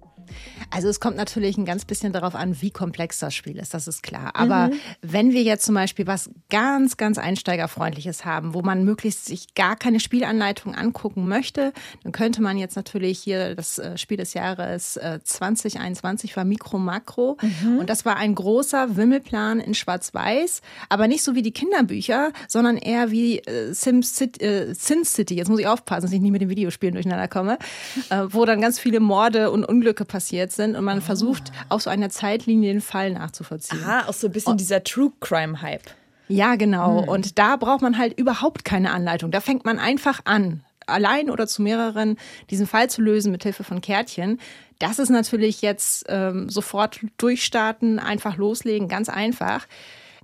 Also 0.71 0.89
es 0.89 1.01
kommt 1.01 1.17
natürlich 1.17 1.57
ein 1.57 1.65
ganz 1.65 1.85
bisschen 1.85 2.13
darauf 2.13 2.35
an, 2.35 2.61
wie 2.61 2.71
komplex 2.71 3.19
das 3.19 3.35
Spiel 3.35 3.59
ist, 3.59 3.73
das 3.73 3.89
ist 3.89 4.03
klar. 4.03 4.33
Aber 4.35 4.69
mhm. 4.69 4.73
wenn 5.01 5.33
wir 5.33 5.43
jetzt 5.43 5.65
zum 5.65 5.75
Beispiel 5.75 6.07
was 6.07 6.31
ganz, 6.51 6.97
ganz 6.97 7.17
Einsteigerfreundliches 7.17 8.25
haben, 8.25 8.53
wo 8.53 8.63
man 8.63 8.85
möglichst 8.85 9.25
sich 9.25 9.55
gar 9.55 9.77
keine 9.77 9.99
Spielanleitung 9.99 10.75
angucken 10.75 11.27
möchte, 11.27 11.73
dann 12.03 12.13
könnte 12.13 12.43
man 12.43 12.59
jetzt 12.59 12.77
natürlich 12.77 13.19
hier 13.19 13.55
das 13.55 13.79
äh, 13.79 13.97
Spiel 13.97 14.19
des 14.19 14.35
Jahres 14.35 14.99
2021 15.25 16.33
äh, 16.33 16.37
war 16.37 16.45
Mikro 16.45 16.79
Makro. 16.79 17.39
Mhm. 17.41 17.79
Und 17.79 17.91
das 17.91 18.05
war 18.05 18.17
ein 18.17 18.35
großer 18.35 18.97
Wimmelplan 18.97 19.61
in 19.61 19.75
Schwarz-Weiß, 19.75 20.61
aber 20.89 21.09
nicht 21.09 21.23
so 21.23 21.35
wie 21.35 21.43
die 21.43 21.53
Kinderbücher, 21.53 22.33
sondern 22.47 22.77
eher 22.77 23.11
wie 23.11 23.39
äh, 23.39 23.73
City, 23.73 24.45
äh, 24.45 24.75
Sin 24.75 25.05
City. 25.05 25.35
Jetzt 25.35 25.49
muss 25.49 25.61
ich 25.61 25.67
aufpassen, 25.67 26.03
dass 26.03 26.13
ich 26.13 26.21
nicht 26.21 26.33
mit 26.33 26.43
den 26.43 26.51
Videospielen 26.51 26.95
durcheinander 26.95 27.29
komme, 27.29 27.59
äh, 28.11 28.25
wo 28.29 28.45
dann 28.45 28.61
ganz 28.61 28.79
viele 28.79 29.01
Morde 29.01 29.51
und 29.51 29.65
Unglücke 29.65 30.05
passiert 30.05 30.53
sind 30.53 30.58
und 30.59 30.85
man 30.85 30.99
oh. 30.99 31.03
versucht, 31.03 31.53
auf 31.69 31.83
so 31.83 31.91
einer 31.91 32.11
Zeitlinie 32.11 32.73
den 32.73 32.81
Fall 32.81 33.13
nachzuvollziehen. 33.13 33.83
Ah, 33.85 34.07
auch 34.07 34.13
so 34.13 34.29
ein 34.29 34.33
bisschen 34.33 34.53
und, 34.53 34.61
dieser 34.61 34.83
True 34.85 35.13
Crime 35.21 35.63
Hype. 35.63 35.91
Ja, 36.29 36.57
genau. 36.57 37.03
Hm. 37.03 37.09
Und 37.09 37.39
da 37.39 37.57
braucht 37.57 37.83
man 37.83 37.99
halt 37.99 38.19
überhaupt 38.19 38.65
keine 38.65 38.93
Anleitung. 38.93 39.31
Da 39.31 39.41
fängt 39.41 39.65
man 39.65 39.79
einfach 39.79 40.21
an, 40.25 40.63
allein 40.87 41.31
oder 41.31 41.47
zu 41.47 41.63
mehreren 41.63 42.17
diesen 42.51 42.67
Fall 42.67 42.91
zu 42.91 43.03
lösen 43.03 43.33
mit 43.33 43.43
Hilfe 43.43 43.65
von 43.65 43.81
Kärtchen. 43.81 44.39
Das 44.79 44.99
ist 44.99 45.11
natürlich 45.11 45.63
jetzt 45.63 46.07
ähm, 46.09 46.49
sofort 46.49 47.01
durchstarten, 47.17 47.99
einfach 47.99 48.37
loslegen, 48.37 48.89
ganz 48.89 49.09
einfach. 49.09 49.67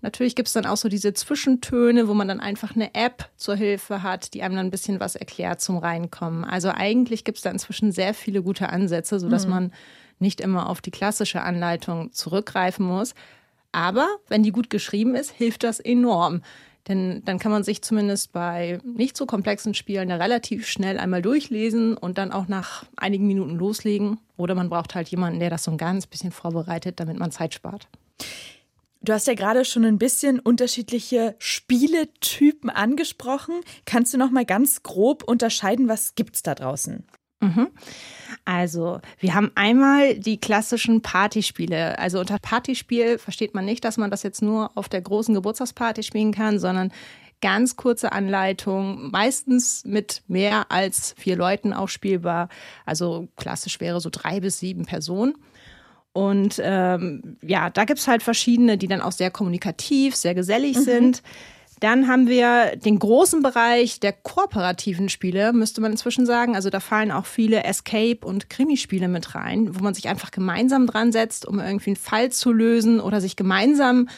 Natürlich 0.01 0.37
gibt 0.37 0.49
es 0.49 0.53
dann 0.53 0.67
auch 0.67 0.77
so 0.77 0.91
diese 0.91 1.15
Zwischentöne, 1.15 2.09
wo 2.09 2.15
man 2.15 2.29
dann 2.29 2.39
einfach 2.39 2.77
eine 2.77 2.95
App 2.95 3.31
zur 3.37 3.57
Hilfe 3.57 4.03
hat, 4.03 4.35
die 4.35 4.43
einem 4.43 4.55
dann 4.55 4.67
ein 4.67 4.71
bisschen 4.71 5.01
was 5.01 5.17
erklärt 5.17 5.63
zum 5.63 5.79
Reinkommen. 5.79 6.45
Also 6.45 6.71
eigentlich 6.71 7.25
gibt 7.25 7.39
es 7.39 7.43
da 7.43 7.51
inzwischen 7.51 7.91
sehr 7.91 8.13
viele 8.13 8.43
gute 8.43 8.69
Ansätze, 8.69 9.19
sodass 9.19 9.47
mhm. 9.47 9.51
man 9.51 9.73
nicht 10.19 10.41
immer 10.41 10.69
auf 10.69 10.81
die 10.81 10.91
klassische 10.91 11.43
Anleitung 11.43 12.13
zurückgreifen 12.13 12.87
muss. 12.87 13.15
Aber 13.73 14.09
wenn 14.29 14.43
die 14.43 14.53
gut 14.53 14.71
geschrieben 14.71 15.15
ist, 15.15 15.31
hilft 15.31 15.65
das 15.65 15.81
enorm. 15.81 16.43
Denn 16.89 17.23
dann 17.25 17.39
kann 17.39 17.51
man 17.51 17.65
sich 17.65 17.83
zumindest 17.83 18.33
bei 18.33 18.79
nicht 18.85 19.17
so 19.17 19.25
komplexen 19.25 19.73
Spielen 19.75 20.11
relativ 20.11 20.67
schnell 20.69 20.99
einmal 20.99 21.23
durchlesen 21.23 21.97
und 21.97 22.19
dann 22.19 22.31
auch 22.31 22.47
nach 22.47 22.85
einigen 22.97 23.27
Minuten 23.27 23.57
loslegen. 23.57 24.19
Oder 24.37 24.55
man 24.55 24.69
braucht 24.69 24.95
halt 24.95 25.09
jemanden, 25.09 25.41
der 25.41 25.51
das 25.51 25.65
so 25.65 25.71
ein 25.71 25.79
ganz 25.79 26.07
bisschen 26.07 26.31
vorbereitet, 26.31 27.01
damit 27.01 27.19
man 27.19 27.31
Zeit 27.31 27.55
spart. 27.55 27.89
Du 29.01 29.13
hast 29.13 29.27
ja 29.27 29.35
gerade 29.35 29.65
schon 29.65 29.85
ein 29.85 29.99
bisschen 29.99 30.41
unterschiedliche 30.41 31.37
Spieletypen 31.39 32.71
angesprochen. 32.71 33.55
Kannst 33.85 34.15
du 34.15 34.19
noch 34.19 34.31
mal 34.31 34.47
ganz 34.47 34.83
grob 34.83 35.25
unterscheiden, 35.25 35.89
was 35.89 36.15
gibt's 36.15 36.43
da 36.43 36.55
draußen? 36.55 37.05
Mhm. 37.45 37.69
Also, 38.45 39.01
wir 39.19 39.35
haben 39.35 39.53
einmal 39.55 40.19
die 40.19 40.39
klassischen 40.39 41.01
Partyspiele. 41.01 41.99
Also 41.99 42.21
unter 42.21 42.39
Partyspiel 42.39 43.19
versteht 43.19 43.55
man 43.55 43.65
nicht, 43.65 43.85
dass 43.85 43.97
man 43.97 44.11
das 44.11 44.23
jetzt 44.23 44.43
nur 44.43 44.71
auf 44.75 44.89
der 44.89 45.01
großen 45.01 45.35
Geburtstagsparty 45.35 46.03
spielen 46.03 46.33
kann, 46.33 46.59
sondern 46.59 46.93
ganz 47.41 47.77
kurze 47.77 48.13
Anleitung, 48.13 49.11
meistens 49.11 49.85
mit 49.85 50.23
mehr 50.29 50.71
als 50.71 51.15
vier 51.19 51.37
Leuten 51.37 51.73
auch 51.73 51.89
spielbar. 51.89 52.49
Also 52.87 53.29
klassisch 53.37 53.81
wäre 53.81 54.01
so 54.01 54.09
drei 54.11 54.41
bis 54.41 54.59
sieben 54.59 54.85
Personen. 54.85 55.35
Und 56.13 56.61
ähm, 56.63 57.37
ja, 57.43 57.71
da 57.71 57.85
gibt's 57.85 58.07
halt 58.07 58.23
verschiedene, 58.23 58.79
die 58.79 58.89
dann 58.89 59.01
auch 59.01 59.13
sehr 59.13 59.31
kommunikativ, 59.31 60.15
sehr 60.15 60.35
gesellig 60.35 60.77
mhm. 60.77 60.83
sind. 60.83 61.23
Dann 61.85 62.09
haben 62.09 62.29
wir 62.29 62.77
den 62.77 62.99
großen 62.99 63.43
Bereich 63.43 64.01
der 64.01 64.15
kooperativen 64.15 65.11
Spiele, 65.11 65.53
müsste 65.53 65.83
man 65.83 65.93
inzwischen 65.93 66.25
sagen. 66.25 66.55
Also 66.55 66.71
da 66.71 66.81
fallen 66.81 67.11
auch 67.11 67.27
viele 67.27 67.63
Escape- 67.63 68.25
und 68.27 68.49
Krimispiele 68.49 69.07
mit 69.07 69.35
rein, 69.35 69.79
wo 69.79 69.85
man 69.85 69.93
sich 69.93 70.09
einfach 70.09 70.31
gemeinsam 70.31 70.87
dran 70.87 71.13
setzt, 71.13 71.45
um 71.45 71.61
irgendwie 71.61 71.91
einen 71.91 71.97
Fall 71.97 72.33
zu 72.33 72.53
lösen 72.53 73.01
oder 73.01 73.21
sich 73.21 73.37
gemeinsam 73.37 74.09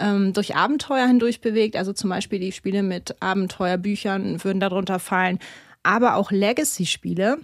ähm, 0.00 0.32
durch 0.32 0.56
Abenteuer 0.56 1.06
hindurch 1.06 1.40
bewegt. 1.40 1.76
Also 1.76 1.92
zum 1.92 2.10
Beispiel 2.10 2.40
die 2.40 2.50
Spiele 2.50 2.82
mit 2.82 3.14
Abenteuerbüchern 3.22 4.42
würden 4.42 4.58
darunter 4.58 4.98
fallen, 4.98 5.38
aber 5.84 6.16
auch 6.16 6.32
Legacy-Spiele. 6.32 7.38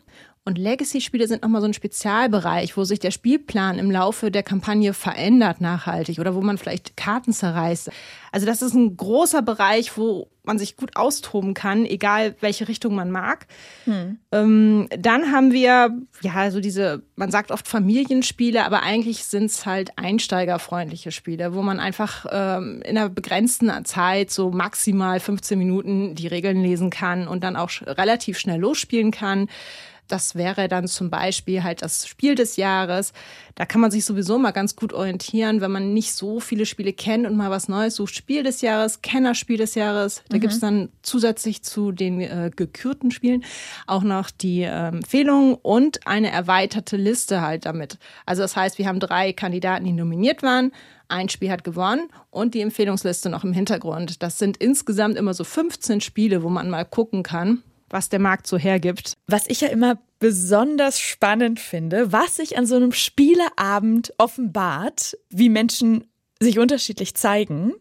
Und 0.49 0.57
Legacy-Spiele 0.57 1.29
sind 1.29 1.43
nochmal 1.43 1.61
so 1.61 1.67
ein 1.67 1.75
Spezialbereich, 1.75 2.75
wo 2.79 2.85
sich 2.85 2.99
der 2.99 3.11
Spielplan 3.11 3.79
im 3.79 3.91
Laufe 3.91 4.31
der 4.31 4.43
Kampagne 4.43 4.95
verändert 4.95 5.61
nachhaltig 5.61 6.19
oder 6.19 6.35
wo 6.35 6.41
man 6.41 6.57
vielleicht 6.57 6.97
Karten 6.97 7.35
zerreißt. 7.35 7.91
Also 8.33 8.47
das 8.47 8.63
ist 8.63 8.73
ein 8.73 8.97
großer 8.97 9.43
Bereich, 9.43 9.99
wo 9.99 10.31
man 10.45 10.59
sich 10.59 10.77
gut 10.77 10.97
austoben 10.97 11.53
kann, 11.53 11.85
egal 11.85 12.35
welche 12.41 12.67
Richtung 12.67 12.95
man 12.95 13.11
mag. 13.11 13.47
Hm. 13.85 14.21
Ähm, 14.33 14.89
dann 14.99 15.33
haben 15.33 15.53
wir, 15.53 15.91
ja, 16.23 16.51
so 16.51 16.61
diese, 16.61 17.03
man 17.15 17.31
sagt 17.31 17.51
oft 17.51 17.69
Familienspiele, 17.69 18.65
aber 18.65 18.83
eigentlich 18.83 19.25
sind 19.25 19.51
es 19.51 19.67
halt 19.67 19.91
einsteigerfreundliche 19.97 21.13
Spiele, 21.13 21.53
wo 21.53 21.61
man 21.61 21.79
einfach 21.79 22.25
ähm, 22.33 22.81
in 22.87 22.97
einer 22.97 23.11
begrenzten 23.11 23.85
Zeit 23.85 24.31
so 24.31 24.51
maximal 24.51 25.21
15 25.21 25.59
Minuten 25.59 26.15
die 26.15 26.27
Regeln 26.27 26.63
lesen 26.63 26.89
kann 26.89 27.29
und 27.29 27.45
dann 27.45 27.55
auch 27.55 27.71
relativ 27.83 28.39
schnell 28.39 28.61
losspielen 28.61 29.11
kann. 29.11 29.49
Das 30.09 30.35
wäre 30.35 30.69
dann 30.69 30.89
zum 30.89 31.11
Beispiel 31.11 31.63
halt 31.63 31.83
das 31.83 32.07
Spiel 32.07 32.35
des 32.35 32.57
Jahres. 32.57 33.13
Da 33.55 33.67
kann 33.67 33.81
man 33.81 33.91
sich 33.91 34.05
sowieso 34.05 34.39
mal 34.39 34.53
ganz 34.53 34.77
gut 34.77 34.93
orientieren, 34.93 35.61
wenn 35.61 35.71
man 35.71 35.93
nicht 35.93 36.15
so 36.15 36.41
viele 36.41 36.67
Spiele 36.67 36.93
kennt 36.93 37.27
und 37.27 37.37
mal 37.37 37.51
was 37.51 37.69
Neues 37.69 37.97
sucht. 37.97 38.15
Spiel 38.15 38.43
des 38.43 38.61
Jahres, 38.61 39.03
Kennerspiel 39.03 39.59
des 39.59 39.75
Jahres. 39.75 40.23
Da 40.29 40.37
mhm. 40.37 40.41
gibt 40.41 40.53
es 40.53 40.61
dann 40.61 40.89
zusätzlich 41.03 41.63
zu 41.63 41.93
den 41.93 42.21
äh, 42.21 42.51
gekürten 42.55 43.11
Spielen 43.11 43.45
auch 43.87 44.03
noch 44.03 44.31
die 44.31 44.63
äh, 44.63 44.89
Empfehlungen 44.89 45.55
und 45.55 46.07
eine 46.07 46.31
erweiterte 46.31 46.97
Liste 46.97 47.43
halt 47.43 47.67
damit. 47.67 47.99
Also 48.27 48.43
das 48.43 48.57
heißt, 48.57 48.79
wir 48.79 48.87
haben 48.87 49.01
drei 49.01 49.33
Kandidaten, 49.33 49.85
die 49.85 49.93
nominiert 49.93 50.43
waren. 50.43 50.73
Ein 51.09 51.31
Spiel 51.31 51.51
hat 51.51 51.65
gewonnen 51.65 52.11
und 52.31 52.55
die 52.55 52.61
Empfehlungsliste 52.61 53.31
noch 53.31 53.43
im 53.43 53.55
Hintergrund. 53.55 54.23
Das 54.23 54.39
sind 54.39 54.59
insgesamt 54.59 55.17
immer 55.17 55.33
so 55.33 55.43
15 55.43 56.03
Spiele, 56.03 56.43
wo 56.43 56.51
man 56.51 56.69
mal 56.69 56.85
gucken 56.85 57.23
kann, 57.23 57.63
was 57.91 58.09
der 58.09 58.19
Markt 58.19 58.47
so 58.47 58.59
hergibt. 58.59 59.15
Was 59.27 59.47
ich 59.49 59.61
ja 59.61 59.69
immer 59.69 59.99
besonders 60.19 60.99
spannend 60.99 61.61
finde, 61.61 62.13
was 62.13 62.37
sich 62.37 62.59
an 62.59 62.67
so 62.67 62.77
einem 62.77 62.93
Spieleabend 62.93 64.13
offenbart, 64.19 65.17
wie 65.31 65.49
Menschen 65.49 66.05
sich 66.41 66.59
unterschiedlich 66.59 67.15
zeigen. 67.15 67.73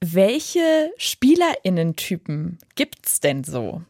Welche 0.00 0.90
Spielerinnentypen 0.98 2.58
gibt's 2.74 3.20
denn 3.20 3.44
so? 3.44 3.82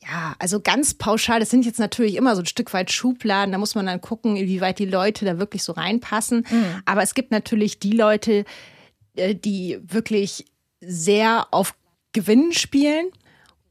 Ja, 0.00 0.34
also 0.38 0.60
ganz 0.60 0.94
pauschal, 0.94 1.40
das 1.40 1.50
sind 1.50 1.64
jetzt 1.64 1.78
natürlich 1.78 2.16
immer 2.16 2.34
so 2.34 2.42
ein 2.42 2.46
Stück 2.46 2.74
weit 2.74 2.90
Schubladen, 2.90 3.52
da 3.52 3.58
muss 3.58 3.74
man 3.74 3.86
dann 3.86 4.00
gucken, 4.00 4.36
inwieweit 4.36 4.78
die 4.78 4.86
Leute 4.86 5.24
da 5.24 5.38
wirklich 5.38 5.62
so 5.62 5.72
reinpassen. 5.72 6.44
Mhm. 6.50 6.82
Aber 6.84 7.02
es 7.02 7.14
gibt 7.14 7.30
natürlich 7.30 7.78
die 7.78 7.92
Leute, 7.92 8.44
äh, 9.14 9.34
die 9.34 9.78
wirklich 9.82 10.46
sehr 10.80 11.46
auf 11.52 11.74
Gewinnen 12.12 12.52
spielen 12.52 13.06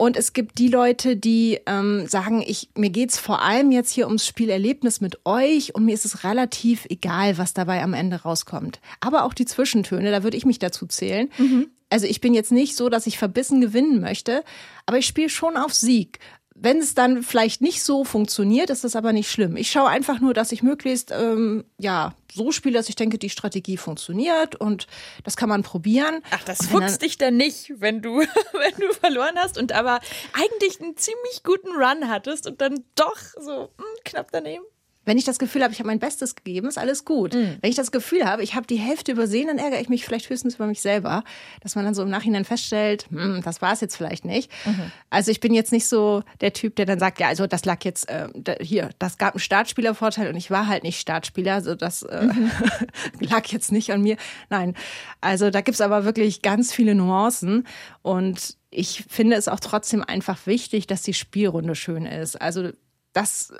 und 0.01 0.17
es 0.17 0.33
gibt 0.33 0.57
die 0.57 0.67
Leute, 0.67 1.15
die 1.15 1.59
ähm, 1.67 2.07
sagen, 2.07 2.43
ich, 2.43 2.69
mir 2.75 2.89
geht's 2.89 3.19
vor 3.19 3.43
allem 3.43 3.71
jetzt 3.71 3.91
hier 3.91 4.07
ums 4.07 4.25
Spielerlebnis 4.25 4.99
mit 4.99 5.19
euch 5.27 5.75
und 5.75 5.85
mir 5.85 5.93
ist 5.93 6.05
es 6.05 6.23
relativ 6.23 6.87
egal, 6.89 7.37
was 7.37 7.53
dabei 7.53 7.83
am 7.83 7.93
Ende 7.93 8.23
rauskommt. 8.23 8.79
Aber 8.99 9.25
auch 9.25 9.35
die 9.35 9.45
Zwischentöne, 9.45 10.09
da 10.09 10.23
würde 10.23 10.37
ich 10.37 10.45
mich 10.47 10.57
dazu 10.57 10.87
zählen. 10.87 11.29
Mhm. 11.37 11.67
Also 11.91 12.07
ich 12.07 12.19
bin 12.19 12.33
jetzt 12.33 12.51
nicht 12.51 12.75
so, 12.75 12.89
dass 12.89 13.05
ich 13.05 13.19
verbissen 13.19 13.61
gewinnen 13.61 14.01
möchte, 14.01 14.43
aber 14.87 14.97
ich 14.97 15.05
spiele 15.05 15.29
schon 15.29 15.55
auf 15.55 15.71
Sieg. 15.75 16.17
Wenn 16.63 16.77
es 16.77 16.93
dann 16.93 17.23
vielleicht 17.23 17.61
nicht 17.61 17.81
so 17.81 18.03
funktioniert, 18.03 18.69
ist 18.69 18.83
das 18.83 18.95
aber 18.95 19.13
nicht 19.13 19.31
schlimm. 19.31 19.57
Ich 19.57 19.71
schaue 19.71 19.89
einfach 19.89 20.21
nur, 20.21 20.35
dass 20.35 20.51
ich 20.51 20.61
möglichst 20.61 21.09
ähm, 21.09 21.63
ja 21.79 22.13
so 22.31 22.51
spiele, 22.51 22.77
dass 22.77 22.87
ich 22.87 22.95
denke, 22.95 23.17
die 23.17 23.31
Strategie 23.31 23.77
funktioniert 23.77 24.55
und 24.55 24.85
das 25.23 25.35
kann 25.35 25.49
man 25.49 25.63
probieren. 25.63 26.21
Ach, 26.29 26.43
das 26.43 26.67
fuchst 26.67 27.01
dich 27.01 27.17
dann 27.17 27.35
nicht, 27.35 27.73
wenn 27.77 28.03
du 28.03 28.19
wenn 28.53 28.75
du 28.79 28.93
verloren 28.93 29.37
hast 29.37 29.57
und 29.57 29.71
aber 29.71 30.01
eigentlich 30.33 30.79
einen 30.79 30.95
ziemlich 30.97 31.41
guten 31.43 31.69
Run 31.69 32.07
hattest 32.07 32.45
und 32.45 32.61
dann 32.61 32.83
doch 32.93 33.17
so 33.39 33.51
mh, 33.51 33.67
hm, 33.77 33.85
knapp 34.05 34.27
daneben. 34.31 34.63
Wenn 35.03 35.17
ich 35.17 35.23
das 35.23 35.39
Gefühl 35.39 35.63
habe, 35.63 35.73
ich 35.73 35.79
habe 35.79 35.87
mein 35.87 35.99
Bestes 35.99 36.35
gegeben, 36.35 36.67
ist 36.67 36.77
alles 36.77 37.05
gut. 37.05 37.33
Mhm. 37.33 37.57
Wenn 37.59 37.69
ich 37.69 37.75
das 37.75 37.91
Gefühl 37.91 38.25
habe, 38.25 38.43
ich 38.43 38.53
habe 38.53 38.67
die 38.67 38.77
Hälfte 38.77 39.11
übersehen, 39.11 39.47
dann 39.47 39.57
ärgere 39.57 39.81
ich 39.81 39.89
mich 39.89 40.05
vielleicht 40.05 40.29
höchstens 40.29 40.55
über 40.55 40.67
mich 40.67 40.81
selber, 40.81 41.23
dass 41.61 41.75
man 41.75 41.85
dann 41.85 41.95
so 41.95 42.03
im 42.03 42.09
Nachhinein 42.09 42.45
feststellt, 42.45 43.07
hm, 43.09 43.41
das 43.43 43.61
war 43.61 43.73
es 43.73 43.81
jetzt 43.81 43.95
vielleicht 43.95 44.25
nicht. 44.25 44.51
Mhm. 44.65 44.91
Also 45.09 45.31
ich 45.31 45.39
bin 45.39 45.53
jetzt 45.53 45.71
nicht 45.71 45.87
so 45.87 46.23
der 46.41 46.53
Typ, 46.53 46.75
der 46.75 46.85
dann 46.85 46.99
sagt, 46.99 47.19
ja, 47.19 47.27
also 47.27 47.47
das 47.47 47.65
lag 47.65 47.83
jetzt 47.83 48.09
äh, 48.09 48.27
hier, 48.61 48.91
das 48.99 49.17
gab 49.17 49.33
einen 49.33 49.39
Startspielervorteil 49.39 50.29
und 50.29 50.35
ich 50.35 50.51
war 50.51 50.67
halt 50.67 50.83
nicht 50.83 50.99
Startspieler, 50.99 51.55
also 51.55 51.73
das 51.73 52.03
äh, 52.03 52.25
mhm. 52.25 52.51
lag 53.19 53.47
jetzt 53.47 53.71
nicht 53.71 53.91
an 53.91 54.03
mir. 54.03 54.17
Nein, 54.49 54.75
also 55.19 55.49
da 55.49 55.61
gibt's 55.61 55.81
aber 55.81 56.05
wirklich 56.05 56.43
ganz 56.43 56.73
viele 56.73 56.93
Nuancen 56.93 57.65
und 58.03 58.55
ich 58.69 59.03
finde 59.09 59.35
es 59.35 59.47
auch 59.47 59.59
trotzdem 59.59 60.03
einfach 60.03 60.45
wichtig, 60.45 60.87
dass 60.87 61.01
die 61.01 61.13
Spielrunde 61.13 61.75
schön 61.75 62.05
ist. 62.05 62.41
Also 62.41 62.69
das 63.13 63.53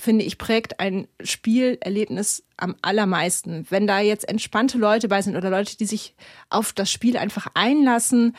finde 0.00 0.24
ich, 0.24 0.38
prägt 0.38 0.80
ein 0.80 1.08
Spielerlebnis 1.22 2.44
am 2.56 2.76
allermeisten. 2.82 3.66
Wenn 3.70 3.86
da 3.86 4.00
jetzt 4.00 4.28
entspannte 4.28 4.78
Leute 4.78 5.08
bei 5.08 5.22
sind 5.22 5.36
oder 5.36 5.50
Leute, 5.50 5.76
die 5.76 5.86
sich 5.86 6.14
auf 6.48 6.72
das 6.72 6.90
Spiel 6.90 7.16
einfach 7.16 7.48
einlassen, 7.54 8.36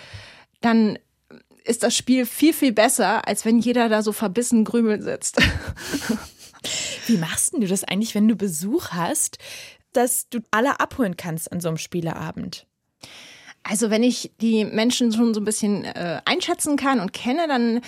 dann 0.62 0.98
ist 1.64 1.84
das 1.84 1.96
Spiel 1.96 2.26
viel, 2.26 2.54
viel 2.54 2.72
besser, 2.72 3.28
als 3.28 3.46
wenn 3.46 3.60
jeder 3.60 3.90
da 3.90 4.02
so 4.02 4.12
verbissen 4.12 4.66
Grümel 4.66 5.02
sitzt. 5.02 5.38
Wie 7.08 7.18
machst 7.18 7.54
du 7.54 7.68
das 7.68 7.84
eigentlich, 7.84 8.16
wenn 8.16 8.28
du 8.28 8.36
Besuch 8.36 8.90
hast, 8.92 9.38
dass 9.94 10.30
du 10.30 10.40
alle 10.52 10.80
abholen 10.80 11.18
kannst 11.18 11.52
an 11.52 11.60
so 11.60 11.68
einem 11.68 11.78
Spieleabend? 11.78 12.66
Also 13.64 13.90
wenn 13.90 14.04
ich 14.04 14.32
die 14.42 14.66
Menschen 14.66 15.12
schon 15.12 15.34
so 15.34 15.42
ein 15.42 15.46
bisschen 15.46 15.86
äh, 15.86 16.22
einschätzen 16.26 16.78
kann 16.78 17.00
und 17.00 17.14
kenne, 17.14 17.48
dann 17.48 17.82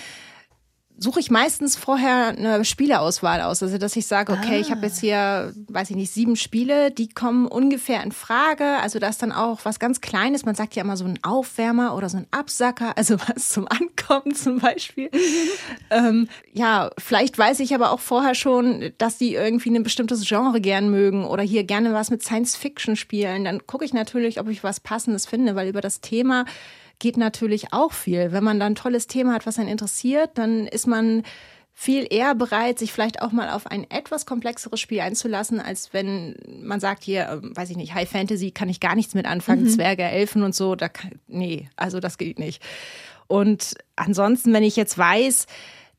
suche 0.96 1.20
ich 1.20 1.30
meistens 1.30 1.76
vorher 1.76 2.28
eine 2.28 2.64
Spieleauswahl 2.64 3.40
aus. 3.40 3.62
Also, 3.62 3.78
dass 3.78 3.96
ich 3.96 4.06
sage, 4.06 4.32
okay, 4.32 4.56
ah. 4.56 4.60
ich 4.60 4.70
habe 4.70 4.86
jetzt 4.86 5.00
hier, 5.00 5.52
weiß 5.68 5.90
ich 5.90 5.96
nicht, 5.96 6.12
sieben 6.12 6.36
Spiele, 6.36 6.90
die 6.90 7.08
kommen 7.08 7.46
ungefähr 7.46 8.02
in 8.02 8.12
Frage. 8.12 8.64
Also, 8.80 8.98
da 8.98 9.08
ist 9.08 9.22
dann 9.22 9.32
auch 9.32 9.64
was 9.64 9.78
ganz 9.78 10.00
Kleines. 10.00 10.44
Man 10.44 10.54
sagt 10.54 10.76
ja 10.76 10.82
immer 10.82 10.96
so 10.96 11.04
ein 11.04 11.18
Aufwärmer 11.22 11.96
oder 11.96 12.08
so 12.08 12.18
ein 12.18 12.26
Absacker, 12.30 12.92
also 12.96 13.16
was 13.18 13.48
zum 13.48 13.66
Ankommen 13.68 14.34
zum 14.34 14.60
Beispiel. 14.60 15.10
ähm, 15.90 16.28
ja, 16.52 16.90
vielleicht 16.98 17.38
weiß 17.38 17.60
ich 17.60 17.74
aber 17.74 17.90
auch 17.90 18.00
vorher 18.00 18.34
schon, 18.34 18.92
dass 18.98 19.18
die 19.18 19.34
irgendwie 19.34 19.70
ein 19.70 19.82
bestimmtes 19.82 20.26
Genre 20.26 20.60
gern 20.60 20.90
mögen 20.90 21.24
oder 21.24 21.42
hier 21.42 21.64
gerne 21.64 21.92
was 21.92 22.10
mit 22.10 22.22
Science 22.22 22.56
Fiction 22.56 22.96
spielen. 22.96 23.44
Dann 23.44 23.66
gucke 23.66 23.84
ich 23.84 23.92
natürlich, 23.92 24.38
ob 24.38 24.48
ich 24.48 24.62
was 24.62 24.80
Passendes 24.80 25.26
finde, 25.26 25.56
weil 25.56 25.68
über 25.68 25.80
das 25.80 26.00
Thema 26.00 26.44
geht 26.98 27.16
natürlich 27.16 27.72
auch 27.72 27.92
viel. 27.92 28.32
Wenn 28.32 28.44
man 28.44 28.60
dann 28.60 28.72
ein 28.72 28.76
tolles 28.76 29.06
Thema 29.06 29.34
hat, 29.34 29.46
was 29.46 29.58
einen 29.58 29.68
interessiert, 29.68 30.30
dann 30.34 30.66
ist 30.66 30.86
man 30.86 31.22
viel 31.76 32.06
eher 32.08 32.36
bereit, 32.36 32.78
sich 32.78 32.92
vielleicht 32.92 33.20
auch 33.20 33.32
mal 33.32 33.50
auf 33.50 33.66
ein 33.66 33.90
etwas 33.90 34.26
komplexeres 34.26 34.78
Spiel 34.78 35.00
einzulassen, 35.00 35.60
als 35.60 35.92
wenn 35.92 36.36
man 36.62 36.78
sagt, 36.78 37.02
hier, 37.02 37.28
ähm, 37.28 37.56
weiß 37.56 37.70
ich 37.70 37.76
nicht, 37.76 37.94
High 37.94 38.08
Fantasy 38.08 38.52
kann 38.52 38.68
ich 38.68 38.78
gar 38.78 38.94
nichts 38.94 39.14
mit 39.14 39.26
anfangen, 39.26 39.64
mhm. 39.64 39.68
Zwerge, 39.70 40.04
Elfen 40.04 40.44
und 40.44 40.54
so, 40.54 40.76
da 40.76 40.88
kann, 40.88 41.18
nee, 41.26 41.68
also 41.74 41.98
das 41.98 42.16
geht 42.16 42.38
nicht. 42.38 42.62
Und 43.26 43.74
ansonsten, 43.96 44.52
wenn 44.52 44.62
ich 44.62 44.76
jetzt 44.76 44.96
weiß, 44.96 45.46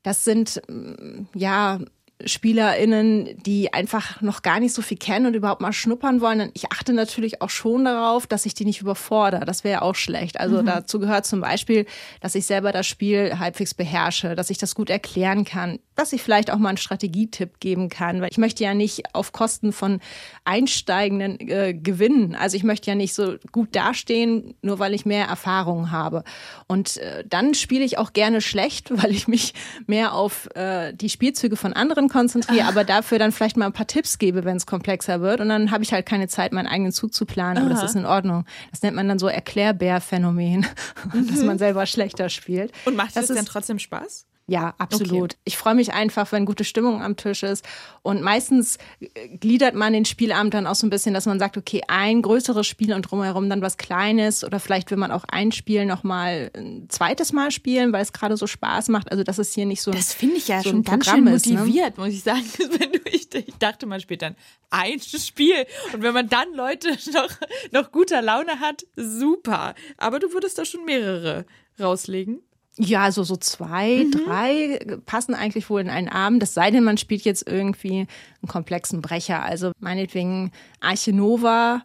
das 0.02 0.24
sind 0.24 0.62
mm, 0.68 1.26
ja 1.34 1.80
SpielerInnen, 2.24 3.36
die 3.42 3.74
einfach 3.74 4.22
noch 4.22 4.40
gar 4.40 4.58
nicht 4.58 4.72
so 4.72 4.80
viel 4.80 4.96
kennen 4.96 5.26
und 5.26 5.34
überhaupt 5.34 5.60
mal 5.60 5.72
schnuppern 5.72 6.22
wollen. 6.22 6.50
Ich 6.54 6.72
achte 6.72 6.94
natürlich 6.94 7.42
auch 7.42 7.50
schon 7.50 7.84
darauf, 7.84 8.26
dass 8.26 8.46
ich 8.46 8.54
die 8.54 8.64
nicht 8.64 8.80
überfordere. 8.80 9.44
Das 9.44 9.64
wäre 9.64 9.74
ja 9.74 9.82
auch 9.82 9.94
schlecht. 9.94 10.40
Also 10.40 10.62
mhm. 10.62 10.66
dazu 10.66 10.98
gehört 10.98 11.26
zum 11.26 11.42
Beispiel, 11.42 11.84
dass 12.20 12.34
ich 12.34 12.46
selber 12.46 12.72
das 12.72 12.86
Spiel 12.86 13.38
halbwegs 13.38 13.74
beherrsche, 13.74 14.34
dass 14.34 14.48
ich 14.48 14.56
das 14.56 14.74
gut 14.74 14.88
erklären 14.88 15.44
kann. 15.44 15.78
dass 15.94 16.12
ich 16.12 16.22
vielleicht 16.22 16.50
auch 16.50 16.58
mal 16.58 16.68
einen 16.68 16.76
Strategietipp 16.76 17.58
geben 17.58 17.88
kann, 17.88 18.20
weil 18.20 18.28
ich 18.30 18.36
möchte 18.36 18.62
ja 18.62 18.74
nicht 18.74 19.14
auf 19.14 19.32
Kosten 19.32 19.72
von 19.72 20.00
Einsteigenden 20.44 21.40
äh, 21.40 21.72
gewinnen. 21.72 22.34
Also 22.34 22.56
ich 22.56 22.64
möchte 22.64 22.90
ja 22.90 22.94
nicht 22.94 23.14
so 23.14 23.36
gut 23.50 23.74
dastehen, 23.74 24.54
nur 24.60 24.78
weil 24.78 24.92
ich 24.92 25.06
mehr 25.06 25.26
Erfahrung 25.26 25.90
habe. 25.90 26.22
Und 26.66 26.98
äh, 26.98 27.24
dann 27.26 27.54
spiele 27.54 27.84
ich 27.84 27.96
auch 27.96 28.12
gerne 28.12 28.42
schlecht, 28.42 28.90
weil 29.02 29.10
ich 29.10 29.26
mich 29.26 29.54
mehr 29.86 30.12
auf 30.12 30.48
äh, 30.54 30.92
die 30.92 31.08
Spielzüge 31.08 31.56
von 31.56 31.72
anderen 31.72 32.05
konzentriere, 32.08 32.66
aber 32.66 32.84
dafür 32.84 33.18
dann 33.18 33.32
vielleicht 33.32 33.56
mal 33.56 33.66
ein 33.66 33.72
paar 33.72 33.86
Tipps 33.86 34.18
gebe, 34.18 34.44
wenn 34.44 34.56
es 34.56 34.66
komplexer 34.66 35.20
wird. 35.20 35.40
Und 35.40 35.48
dann 35.48 35.70
habe 35.70 35.84
ich 35.84 35.92
halt 35.92 36.06
keine 36.06 36.28
Zeit, 36.28 36.52
meinen 36.52 36.66
eigenen 36.66 36.92
Zug 36.92 37.14
zu 37.14 37.26
planen. 37.26 37.58
Aber 37.58 37.74
Aha. 37.74 37.80
das 37.80 37.90
ist 37.90 37.96
in 37.96 38.06
Ordnung. 38.06 38.44
Das 38.70 38.82
nennt 38.82 38.96
man 38.96 39.08
dann 39.08 39.18
so 39.18 39.28
Erklärbär-Phänomen, 39.28 40.66
mhm. 41.12 41.26
dass 41.28 41.42
man 41.42 41.58
selber 41.58 41.86
schlechter 41.86 42.28
spielt. 42.28 42.72
Und 42.84 42.96
macht 42.96 43.16
das, 43.16 43.26
das 43.26 43.36
dann 43.36 43.46
trotzdem 43.46 43.78
Spaß? 43.78 44.26
Ja, 44.48 44.74
absolut. 44.78 45.32
Okay. 45.32 45.40
Ich 45.44 45.56
freue 45.56 45.74
mich 45.74 45.92
einfach, 45.92 46.30
wenn 46.30 46.46
gute 46.46 46.62
Stimmung 46.62 47.02
am 47.02 47.16
Tisch 47.16 47.42
ist. 47.42 47.64
Und 48.02 48.22
meistens 48.22 48.78
äh, 49.00 49.28
gliedert 49.38 49.74
man 49.74 49.92
den 49.92 50.04
Spielabend 50.04 50.54
dann 50.54 50.68
auch 50.68 50.76
so 50.76 50.86
ein 50.86 50.90
bisschen, 50.90 51.14
dass 51.14 51.26
man 51.26 51.40
sagt, 51.40 51.56
okay, 51.56 51.80
ein 51.88 52.22
größeres 52.22 52.64
Spiel 52.64 52.92
und 52.94 53.02
drumherum 53.02 53.50
dann 53.50 53.60
was 53.60 53.76
Kleines. 53.76 54.44
Oder 54.44 54.60
vielleicht 54.60 54.92
will 54.92 54.98
man 54.98 55.10
auch 55.10 55.24
ein 55.24 55.50
Spiel 55.50 55.84
nochmal 55.84 56.52
ein 56.54 56.86
zweites 56.88 57.32
Mal 57.32 57.50
spielen, 57.50 57.92
weil 57.92 58.02
es 58.02 58.12
gerade 58.12 58.36
so 58.36 58.46
Spaß 58.46 58.88
macht. 58.88 59.10
Also, 59.10 59.24
dass 59.24 59.38
es 59.38 59.52
hier 59.52 59.66
nicht 59.66 59.82
so 59.82 59.90
Das 59.90 60.12
finde 60.12 60.36
ich 60.36 60.46
ja 60.46 60.62
so 60.62 60.70
schon 60.70 60.84
ganz 60.84 61.06
schön 61.06 61.24
motiviert, 61.24 61.90
ist, 61.90 61.98
ne? 61.98 62.04
muss 62.04 62.14
ich 62.14 62.22
sagen. 62.22 62.44
Wenn 62.58 62.92
du, 62.92 63.00
ich, 63.10 63.28
dachte 63.58 63.86
mal 63.86 63.98
später, 63.98 64.36
ein 64.70 65.00
Spiel. 65.00 65.66
Und 65.92 66.02
wenn 66.02 66.14
man 66.14 66.28
dann 66.28 66.52
Leute 66.54 66.90
noch, 67.12 67.30
noch 67.72 67.90
guter 67.90 68.22
Laune 68.22 68.60
hat, 68.60 68.86
super. 68.94 69.74
Aber 69.96 70.20
du 70.20 70.32
würdest 70.32 70.56
da 70.58 70.64
schon 70.64 70.84
mehrere 70.84 71.46
rauslegen. 71.80 72.40
Ja, 72.78 73.04
also 73.04 73.24
so 73.24 73.36
zwei, 73.36 74.04
mhm. 74.04 74.10
drei 74.10 74.98
passen 75.06 75.34
eigentlich 75.34 75.70
wohl 75.70 75.80
in 75.80 75.88
einen 75.88 76.10
Abend. 76.10 76.42
Das 76.42 76.52
sei 76.52 76.70
denn, 76.70 76.84
man 76.84 76.98
spielt 76.98 77.22
jetzt 77.22 77.48
irgendwie 77.48 78.00
einen 78.00 78.48
komplexen 78.48 79.00
Brecher. 79.00 79.42
Also 79.42 79.72
meinetwegen 79.80 80.52
Arche 80.80 81.14
Nova. 81.14 81.82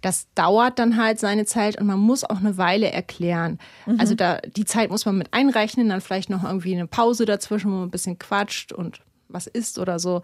Das 0.00 0.28
dauert 0.36 0.78
dann 0.78 0.96
halt 0.96 1.18
seine 1.18 1.44
Zeit 1.44 1.80
und 1.80 1.88
man 1.88 1.98
muss 1.98 2.22
auch 2.22 2.38
eine 2.38 2.56
Weile 2.56 2.92
erklären. 2.92 3.58
Mhm. 3.86 3.98
Also 3.98 4.14
da, 4.14 4.38
die 4.38 4.64
Zeit 4.64 4.90
muss 4.90 5.06
man 5.06 5.18
mit 5.18 5.34
einrechnen, 5.34 5.88
dann 5.88 6.00
vielleicht 6.00 6.30
noch 6.30 6.44
irgendwie 6.44 6.74
eine 6.74 6.86
Pause 6.86 7.24
dazwischen, 7.24 7.72
wo 7.72 7.76
man 7.76 7.88
ein 7.88 7.90
bisschen 7.90 8.20
quatscht 8.20 8.72
und 8.72 9.00
was 9.26 9.48
isst 9.48 9.78
oder 9.78 9.98
so. 9.98 10.22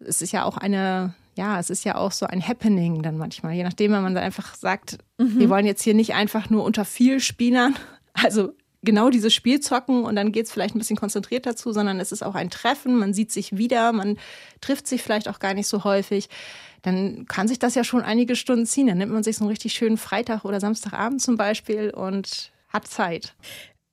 Es 0.00 0.22
ist 0.22 0.32
ja 0.32 0.44
auch 0.44 0.56
eine, 0.56 1.14
ja, 1.36 1.60
es 1.60 1.70
ist 1.70 1.84
ja 1.84 1.94
auch 1.94 2.10
so 2.10 2.26
ein 2.26 2.46
Happening 2.46 3.02
dann 3.02 3.16
manchmal, 3.16 3.54
je 3.54 3.62
nachdem, 3.62 3.92
wenn 3.92 4.02
man 4.02 4.14
dann 4.14 4.24
einfach 4.24 4.56
sagt, 4.56 4.98
mhm. 5.18 5.38
wir 5.38 5.48
wollen 5.50 5.66
jetzt 5.66 5.82
hier 5.82 5.94
nicht 5.94 6.14
einfach 6.14 6.50
nur 6.50 6.64
unter 6.64 6.84
viel 6.84 7.20
Spielern, 7.20 7.76
also 8.12 8.52
genau 8.86 9.10
dieses 9.10 9.34
Spiel 9.34 9.60
zocken 9.60 10.04
und 10.04 10.16
dann 10.16 10.32
geht 10.32 10.46
es 10.46 10.52
vielleicht 10.52 10.74
ein 10.74 10.78
bisschen 10.78 10.96
konzentriert 10.96 11.44
dazu, 11.44 11.72
sondern 11.72 12.00
es 12.00 12.12
ist 12.12 12.22
auch 12.22 12.34
ein 12.34 12.48
Treffen, 12.48 12.98
man 12.98 13.12
sieht 13.12 13.30
sich 13.30 13.58
wieder, 13.58 13.92
man 13.92 14.16
trifft 14.62 14.86
sich 14.86 15.02
vielleicht 15.02 15.28
auch 15.28 15.38
gar 15.38 15.52
nicht 15.52 15.66
so 15.66 15.84
häufig. 15.84 16.30
Dann 16.80 17.26
kann 17.26 17.48
sich 17.48 17.58
das 17.58 17.74
ja 17.74 17.84
schon 17.84 18.02
einige 18.02 18.36
Stunden 18.36 18.64
ziehen. 18.64 18.86
Dann 18.86 18.98
nimmt 18.98 19.12
man 19.12 19.24
sich 19.24 19.36
so 19.36 19.44
einen 19.44 19.50
richtig 19.50 19.74
schönen 19.74 19.98
Freitag 19.98 20.44
oder 20.44 20.60
Samstagabend 20.60 21.20
zum 21.20 21.36
Beispiel 21.36 21.90
und 21.90 22.52
hat 22.68 22.86
Zeit. 22.86 23.34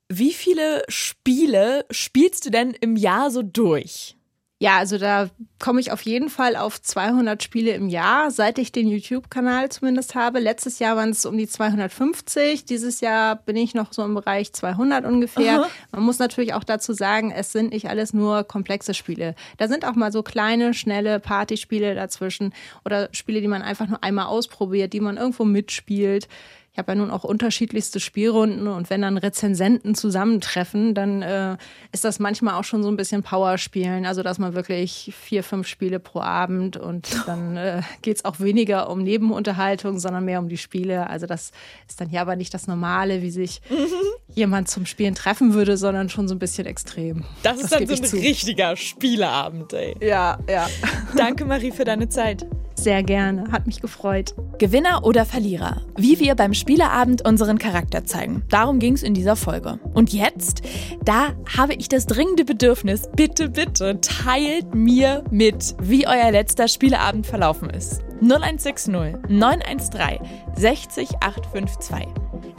Wie 0.10 0.32
viele 0.32 0.84
Spiele 0.88 1.86
spielst 1.90 2.46
du 2.46 2.52
denn 2.52 2.72
im 2.80 2.96
Jahr 2.96 3.32
so 3.32 3.42
durch? 3.42 4.16
Ja, 4.64 4.78
also 4.78 4.98
da 4.98 5.30
komme 5.60 5.82
ich 5.82 5.92
auf 5.92 6.04
jeden 6.04 6.30
Fall 6.30 6.56
auf 6.56 6.82
200 6.82 7.44
Spiele 7.44 7.72
im 7.72 7.90
Jahr, 7.90 8.32
seit 8.32 8.58
ich 8.58 8.72
den 8.72 8.88
YouTube-Kanal 8.88 9.68
zumindest 9.68 10.16
habe. 10.16 10.40
Letztes 10.40 10.80
Jahr 10.80 10.96
waren 10.96 11.10
es 11.10 11.26
um 11.26 11.38
die 11.38 11.50
250. 11.50 12.64
Dieses 12.64 13.02
Jahr 13.02 13.36
bin 13.36 13.58
ich 13.58 13.76
noch 13.76 13.92
so 13.92 14.06
im 14.06 14.14
Bereich 14.14 14.54
200 14.54 15.04
ungefähr. 15.04 15.64
Aha. 15.64 15.70
Man 15.92 16.04
muss 16.04 16.18
natürlich 16.18 16.54
auch 16.54 16.64
dazu 16.64 16.94
sagen, 16.94 17.30
es 17.30 17.52
sind 17.52 17.74
nicht 17.74 17.90
alles 17.90 18.14
nur 18.14 18.46
komplexe 18.46 18.94
Spiele. 18.94 19.36
Da 19.58 19.68
sind 19.68 19.84
auch 19.84 19.96
mal 19.96 20.14
so 20.14 20.24
kleine, 20.24 20.74
schnelle 20.74 21.20
Partyspiele 21.20 21.94
dazwischen 21.94 22.54
oder 22.86 23.10
Spiele, 23.12 23.42
die 23.42 23.50
man 23.50 23.64
einfach 23.64 23.90
nur 23.90 24.02
einmal 24.02 24.28
ausprobiert, 24.28 24.94
die 24.94 25.02
man 25.02 25.18
irgendwo 25.18 25.44
mitspielt 25.44 26.30
ich 26.74 26.80
habe 26.80 26.94
ja 26.94 26.96
nun 26.96 27.12
auch 27.12 27.24
unterschiedlichste 27.24 28.00
Spielrunden 28.00 28.68
und 28.68 28.90
wenn 28.90 29.04
dann 29.04 29.20
Rezensenten 29.20 29.94
zusammentreffen, 29.94 30.96
dann 30.96 31.22
äh, 31.22 31.58
ist 31.92 32.04
das 32.04 32.18
manchmal 32.18 32.56
auch 32.56 32.64
schon 32.64 32.82
so 32.82 32.90
ein 32.90 32.98
bisschen 32.98 33.22
Powerspielen, 33.22 34.08
also 34.08 34.24
dass 34.24 34.40
man 34.40 34.56
wirklich 34.56 35.14
vier, 35.16 35.44
fünf 35.44 35.68
Spiele 35.68 36.00
pro 36.00 36.22
Abend 36.22 36.76
und 36.76 37.10
dann 37.28 37.58
äh, 37.58 37.84
geht 38.02 38.18
es 38.18 38.26
auch 38.26 38.40
weniger 38.40 38.90
um 38.90 39.04
Nebenunterhaltung, 39.04 40.00
sondern 40.00 40.26
mehr 40.26 40.40
um 40.40 40.50
die 40.50 40.58
Spiele. 40.58 41.12
Also 41.12 41.28
das 41.28 41.52
ist 41.88 42.02
dann 42.02 42.10
ja 42.10 42.22
aber 42.22 42.36
nicht 42.36 42.56
das 42.56 42.66
Normale, 42.66 43.22
wie 43.22 43.30
sich 43.30 43.62
mhm. 43.70 43.86
jemand 44.34 44.68
zum 44.68 44.88
Spielen 44.88 45.14
treffen 45.14 45.54
würde, 45.54 45.78
sondern 45.78 46.10
schon 46.10 46.28
so 46.28 46.34
ein 46.34 46.40
bisschen 46.40 46.66
extrem. 46.66 47.24
Das, 47.44 47.58
das 47.58 47.66
ist 47.66 47.74
dann 47.74 47.86
so 47.86 47.94
ein 47.94 48.04
zu. 48.04 48.18
richtiger 48.18 48.76
Spieleabend, 48.76 49.74
ey. 49.74 49.96
Ja, 50.02 50.40
ja. 50.50 50.68
Danke, 51.16 51.46
Marie, 51.46 51.72
für 51.72 51.86
deine 51.86 52.10
Zeit. 52.10 52.48
Sehr 52.84 53.02
gerne, 53.02 53.50
hat 53.54 53.66
mich 53.66 53.80
gefreut. 53.80 54.36
Gewinner 54.60 55.06
oder 55.06 55.24
Verlierer. 55.24 55.84
Wie 55.96 56.20
wir 56.20 56.36
beim 56.36 56.54
Spieleabend 56.54 57.26
unseren 57.26 57.58
Charakter 57.58 58.04
zeigen. 58.04 58.44
Darum 58.50 58.80
ging 58.80 58.94
es 58.94 59.04
in 59.04 59.14
dieser 59.14 59.38
Folge. 59.38 59.80
Und 59.94 60.12
jetzt, 60.12 60.64
da 61.06 61.30
habe 61.58 61.76
ich 61.76 61.88
das 61.88 62.08
dringende 62.08 62.44
Bedürfnis, 62.44 63.10
bitte, 63.16 63.48
bitte, 63.48 64.02
teilt 64.02 64.76
mir 64.76 65.24
mit, 65.32 65.76
wie 65.82 66.06
euer 66.06 66.30
letzter 66.32 66.68
Spieleabend 66.68 67.26
verlaufen 67.26 67.70
ist. 67.70 68.02
0160 68.20 68.94
913 69.30 70.20
60852. 70.58 72.08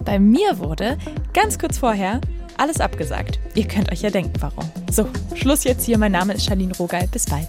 Bei 0.06 0.18
mir 0.18 0.58
wurde 0.58 0.96
ganz 1.34 1.58
kurz 1.58 1.76
vorher 1.76 2.22
alles 2.56 2.80
abgesagt. 2.80 3.40
Ihr 3.54 3.68
könnt 3.68 3.92
euch 3.92 4.00
ja 4.00 4.08
denken, 4.08 4.32
warum. 4.40 4.64
So, 4.90 5.06
Schluss 5.34 5.64
jetzt 5.64 5.84
hier. 5.84 5.98
Mein 5.98 6.12
Name 6.12 6.32
ist 6.32 6.46
Charlene 6.46 6.74
Rogal. 6.78 7.06
Bis 7.08 7.26
bald. 7.26 7.48